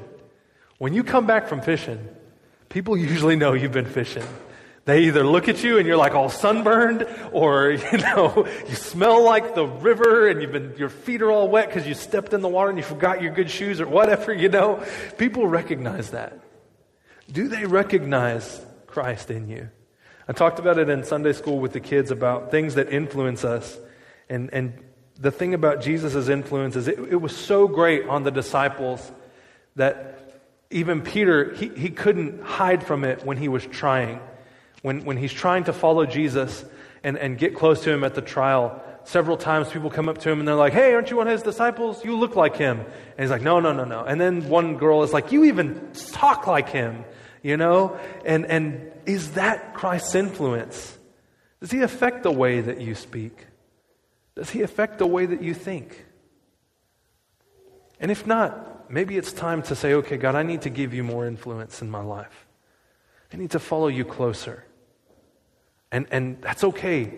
when 0.77 0.93
you 0.93 1.03
come 1.03 1.27
back 1.27 1.49
from 1.49 1.63
fishing, 1.63 2.07
people 2.69 2.95
usually 3.13 3.37
know 3.37 3.55
you've 3.55 3.73
been 3.73 3.87
fishing. 3.87 4.27
They 4.85 5.05
either 5.05 5.25
look 5.25 5.49
at 5.49 5.62
you 5.62 5.79
and 5.79 5.87
you're 5.87 5.97
like 5.97 6.14
all 6.14 6.29
sunburned, 6.29 7.07
or 7.31 7.71
you 7.92 7.99
know 7.99 8.47
you 8.68 8.75
smell 8.75 9.23
like 9.23 9.55
the 9.55 9.66
river 9.66 10.29
and 10.29 10.42
you've 10.42 10.53
been 10.53 10.75
your 10.77 10.88
feet 10.88 11.23
are 11.23 11.31
all 11.31 11.49
wet 11.49 11.68
because 11.68 11.87
you 11.87 11.95
stepped 11.95 12.33
in 12.33 12.40
the 12.40 12.49
water 12.49 12.71
and 12.71 12.79
you 12.79 12.85
forgot 12.85 13.23
your 13.23 13.33
good 13.33 13.51
shoes 13.51 13.81
or 13.81 13.87
whatever. 13.87 14.33
You 14.42 14.49
know, 14.49 14.85
people 15.18 15.47
recognize 15.47 16.11
that. 16.11 16.37
Do 17.31 17.47
they 17.47 17.64
recognize 17.64 18.61
Christ 18.88 19.31
in 19.31 19.49
you? 19.49 19.71
I 20.27 20.33
talked 20.33 20.59
about 20.59 20.79
it 20.79 20.88
in 20.88 21.05
Sunday 21.05 21.33
school 21.33 21.61
with 21.61 21.73
the 21.73 21.81
kids 21.81 22.11
about 22.11 22.51
things 22.51 22.75
that 22.75 22.92
influence 22.92 23.45
us. 23.45 23.79
And, 24.29 24.53
and 24.53 24.73
the 25.18 25.31
thing 25.31 25.55
about 25.55 25.81
Jesus' 25.81 26.29
influence 26.29 26.75
is 26.75 26.88
it, 26.88 26.99
it 26.99 27.21
was 27.21 27.37
so 27.37 27.68
great 27.68 28.09
on 28.09 28.25
the 28.25 28.31
disciples 28.31 29.12
that 29.77 30.40
even 30.71 31.03
Peter, 31.03 31.55
he, 31.55 31.68
he 31.68 31.90
couldn't 31.90 32.42
hide 32.42 32.85
from 32.85 33.05
it 33.05 33.25
when 33.25 33.37
he 33.37 33.49
was 33.49 33.64
trying. 33.66 34.21
When, 34.83 35.05
when 35.05 35.16
he's 35.16 35.33
trying 35.33 35.64
to 35.64 35.73
follow 35.73 36.07
Jesus 36.07 36.64
and, 37.03 37.16
and 37.16 37.38
get 37.38 37.55
close 37.55 37.83
to 37.85 37.92
him 37.92 38.05
at 38.05 38.14
the 38.14 38.23
trial, 38.23 38.83
several 39.05 39.37
times 39.37 39.68
people 39.71 39.90
come 39.90 40.09
up 40.09 40.18
to 40.18 40.31
him 40.31 40.38
and 40.40 40.47
they're 40.47 40.55
like, 40.55 40.73
Hey, 40.73 40.92
aren't 40.95 41.11
you 41.11 41.16
one 41.16 41.27
of 41.27 41.33
his 41.33 41.42
disciples? 41.42 42.05
You 42.05 42.16
look 42.16 42.37
like 42.37 42.57
him. 42.57 42.81
And 42.81 43.21
he's 43.21 43.31
like, 43.31 43.42
No, 43.42 43.61
no, 43.61 43.73
no, 43.73 43.85
no. 43.85 44.05
And 44.05 44.21
then 44.21 44.49
one 44.49 44.77
girl 44.77 45.03
is 45.03 45.12
like, 45.12 45.33
You 45.33 45.45
even 45.45 45.92
talk 46.12 46.47
like 46.47 46.68
him, 46.68 47.05
you 47.42 47.57
know? 47.57 47.99
And, 48.25 48.47
and 48.47 48.92
is 49.07 49.33
that 49.33 49.75
Christ's 49.75 50.14
influence? 50.14 50.99
Does 51.61 51.71
he 51.71 51.81
affect 51.81 52.25
the 52.25 52.33
way 52.33 52.61
that 52.61 52.81
you 52.81 52.95
speak? 52.95 53.47
Does 54.35 54.51
he 54.51 54.62
affect 54.62 54.99
the 54.99 55.07
way 55.07 55.27
that 55.27 55.42
you 55.42 55.55
think? 55.55 56.07
And 58.01 58.11
if 58.11 58.27
not, 58.27 58.90
maybe 58.90 59.16
it's 59.16 59.33
time 59.33 59.62
to 59.62 59.77
say, 59.77 59.95
okay, 59.95 60.16
God, 60.16 60.35
I 60.35 60.42
need 60.42 60.62
to 60.62 60.71
give 60.71 60.92
you 60.92 61.05
more 61.05 61.27
influence 61.27 61.81
in 61.83 61.90
my 61.90 62.03
life. 62.03 62.47
I 63.33 63.37
need 63.37 63.53
to 63.53 63.61
follow 63.61 63.87
you 63.87 64.05
closer. 64.05 64.64
And, 65.93 66.07
and 66.11 66.41
that's 66.41 66.65
okay 66.65 67.13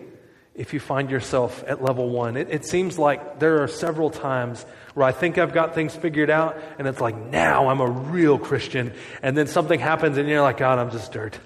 if 0.53 0.73
you 0.73 0.79
find 0.79 1.09
yourself 1.09 1.63
at 1.65 1.83
level 1.83 2.09
one. 2.09 2.37
It, 2.37 2.49
it, 2.49 2.65
seems 2.65 2.99
like 2.99 3.39
there 3.39 3.63
are 3.63 3.67
several 3.67 4.09
times 4.09 4.65
where 4.93 5.05
I 5.05 5.11
think 5.11 5.37
I've 5.37 5.53
got 5.53 5.75
things 5.75 5.95
figured 5.95 6.29
out, 6.29 6.57
and 6.77 6.87
it's 6.87 7.01
like, 7.01 7.15
now 7.15 7.69
I'm 7.69 7.81
a 7.81 7.89
real 7.89 8.37
Christian. 8.37 8.93
And 9.21 9.37
then 9.37 9.47
something 9.47 9.79
happens, 9.79 10.17
and 10.17 10.29
you're 10.29 10.41
like, 10.41 10.57
God, 10.57 10.79
I'm 10.79 10.91
just 10.91 11.11
dirt. 11.11 11.37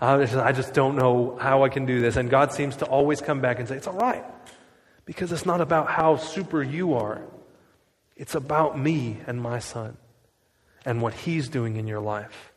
I 0.00 0.52
just 0.52 0.74
don't 0.74 0.96
know 0.96 1.36
how 1.40 1.64
I 1.64 1.68
can 1.70 1.86
do 1.86 2.00
this. 2.00 2.16
And 2.16 2.30
God 2.30 2.52
seems 2.52 2.76
to 2.76 2.84
always 2.84 3.20
come 3.20 3.40
back 3.40 3.58
and 3.58 3.68
say, 3.68 3.76
It's 3.76 3.86
all 3.86 3.96
right. 3.96 4.24
Because 5.06 5.32
it's 5.32 5.46
not 5.46 5.60
about 5.60 5.88
how 5.88 6.16
super 6.16 6.62
you 6.62 6.94
are, 6.94 7.22
it's 8.16 8.34
about 8.34 8.78
me 8.78 9.18
and 9.26 9.40
my 9.40 9.58
son 9.58 9.96
and 10.84 11.02
what 11.02 11.14
he's 11.14 11.48
doing 11.48 11.76
in 11.76 11.86
your 11.86 12.00
life. 12.00 12.52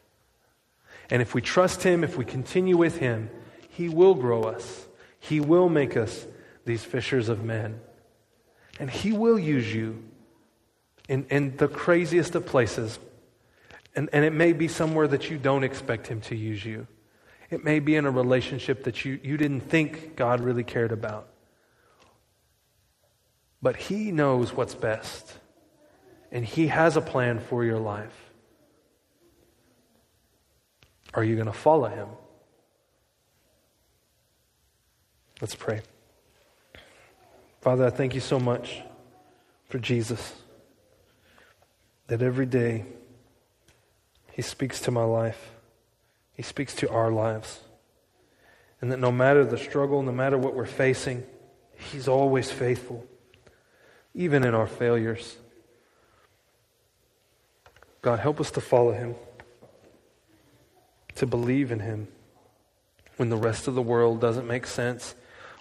And 1.09 1.21
if 1.21 1.33
we 1.33 1.41
trust 1.41 1.83
him, 1.83 2.03
if 2.03 2.17
we 2.17 2.25
continue 2.25 2.77
with 2.77 2.97
him, 2.97 3.29
he 3.71 3.89
will 3.89 4.15
grow 4.15 4.43
us. 4.43 4.87
He 5.19 5.39
will 5.39 5.69
make 5.69 5.97
us 5.97 6.25
these 6.65 6.83
fishers 6.83 7.29
of 7.29 7.43
men. 7.43 7.79
And 8.79 8.89
he 8.89 9.11
will 9.11 9.37
use 9.37 9.73
you 9.73 10.03
in, 11.09 11.25
in 11.29 11.57
the 11.57 11.67
craziest 11.67 12.35
of 12.35 12.45
places. 12.45 12.99
And, 13.95 14.09
and 14.13 14.23
it 14.23 14.33
may 14.33 14.53
be 14.53 14.67
somewhere 14.67 15.07
that 15.07 15.29
you 15.29 15.37
don't 15.37 15.63
expect 15.63 16.07
him 16.07 16.21
to 16.21 16.35
use 16.35 16.63
you. 16.63 16.87
It 17.51 17.65
may 17.65 17.79
be 17.79 17.97
in 17.97 18.05
a 18.05 18.11
relationship 18.11 18.85
that 18.85 19.03
you, 19.03 19.19
you 19.21 19.35
didn't 19.35 19.61
think 19.61 20.15
God 20.15 20.39
really 20.39 20.63
cared 20.63 20.93
about. 20.93 21.27
But 23.61 23.75
He 23.75 24.11
knows 24.11 24.53
what's 24.53 24.73
best, 24.73 25.37
and 26.31 26.43
He 26.43 26.67
has 26.67 26.95
a 26.95 27.01
plan 27.01 27.39
for 27.39 27.63
your 27.63 27.77
life. 27.77 28.31
Are 31.13 31.23
you 31.23 31.35
going 31.35 31.47
to 31.47 31.53
follow 31.53 31.89
Him? 31.89 32.07
Let's 35.41 35.55
pray. 35.55 35.81
Father, 37.61 37.87
I 37.87 37.89
thank 37.89 38.13
you 38.13 38.21
so 38.21 38.39
much 38.39 38.83
for 39.67 39.79
Jesus. 39.79 40.35
that 42.07 42.21
every 42.21 42.45
day 42.45 42.85
He 44.33 44.41
speaks 44.41 44.81
to 44.81 44.91
my 44.91 45.03
life, 45.03 45.51
He 46.33 46.43
speaks 46.43 46.75
to 46.75 46.89
our 46.89 47.09
lives. 47.09 47.61
And 48.81 48.91
that 48.91 48.99
no 48.99 49.11
matter 49.11 49.45
the 49.45 49.57
struggle, 49.57 50.03
no 50.03 50.11
matter 50.11 50.37
what 50.37 50.53
we're 50.53 50.65
facing, 50.65 51.23
He's 51.91 52.07
always 52.07 52.51
faithful, 52.51 53.07
even 54.13 54.43
in 54.43 54.53
our 54.53 54.67
failures. 54.67 55.37
God, 58.01 58.19
help 58.19 58.39
us 58.39 58.51
to 58.51 58.61
follow 58.61 58.91
Him, 58.91 59.15
to 61.15 61.25
believe 61.25 61.71
in 61.71 61.79
Him 61.79 62.09
when 63.17 63.29
the 63.29 63.37
rest 63.37 63.67
of 63.67 63.73
the 63.73 63.81
world 63.81 64.19
doesn't 64.21 64.45
make 64.45 64.67
sense 64.67 65.15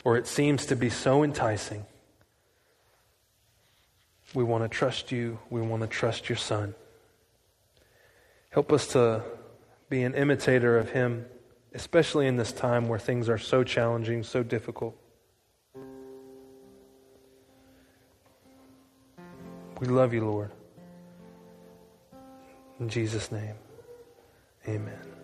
or 0.05 0.17
it 0.17 0.27
seems 0.27 0.67
to 0.67 0.77
be 0.77 0.91
so 0.91 1.23
enticing. 1.23 1.85
We 4.35 4.45
want 4.45 4.65
to 4.65 4.69
trust 4.69 5.11
you. 5.13 5.39
We 5.51 5.61
want 5.61 5.83
to 5.83 5.89
trust 5.89 6.29
your 6.29 6.37
Son. 6.37 6.75
Help 8.51 8.73
us 8.73 8.87
to 8.89 9.23
be 9.89 10.03
an 10.03 10.15
imitator 10.15 10.79
of 10.79 10.91
Him, 10.91 11.27
especially 11.75 12.27
in 12.27 12.37
this 12.37 12.53
time 12.53 12.89
where 12.89 12.99
things 12.99 13.29
are 13.29 13.39
so 13.39 13.65
challenging, 13.65 14.23
so 14.23 14.43
difficult. 14.43 14.97
We 19.81 19.87
love 19.87 20.13
you, 20.13 20.25
Lord. 20.25 20.51
In 22.79 22.89
Jesus' 22.89 23.33
name, 23.33 23.55
amen. 24.67 25.20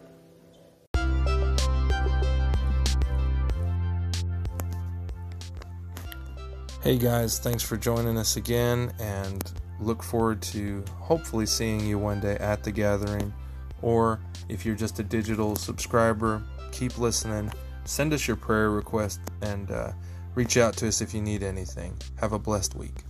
Hey 6.86 6.98
guys, 6.98 7.40
thanks 7.40 7.64
for 7.64 7.76
joining 7.76 8.16
us 8.16 8.36
again 8.36 8.92
and 9.00 9.42
look 9.80 10.04
forward 10.04 10.40
to 10.42 10.84
hopefully 11.00 11.44
seeing 11.44 11.84
you 11.84 11.98
one 11.98 12.20
day 12.20 12.36
at 12.36 12.62
the 12.62 12.70
gathering. 12.70 13.34
Or 13.82 14.20
if 14.48 14.64
you're 14.64 14.76
just 14.76 15.00
a 15.00 15.02
digital 15.02 15.56
subscriber, 15.56 16.44
keep 16.70 16.96
listening. 16.96 17.52
Send 17.86 18.12
us 18.12 18.28
your 18.28 18.36
prayer 18.36 18.70
request 18.70 19.18
and 19.42 19.68
uh, 19.72 19.90
reach 20.36 20.58
out 20.58 20.76
to 20.76 20.86
us 20.86 21.00
if 21.00 21.12
you 21.12 21.20
need 21.20 21.42
anything. 21.42 21.92
Have 22.20 22.32
a 22.32 22.38
blessed 22.38 22.76
week. 22.76 23.05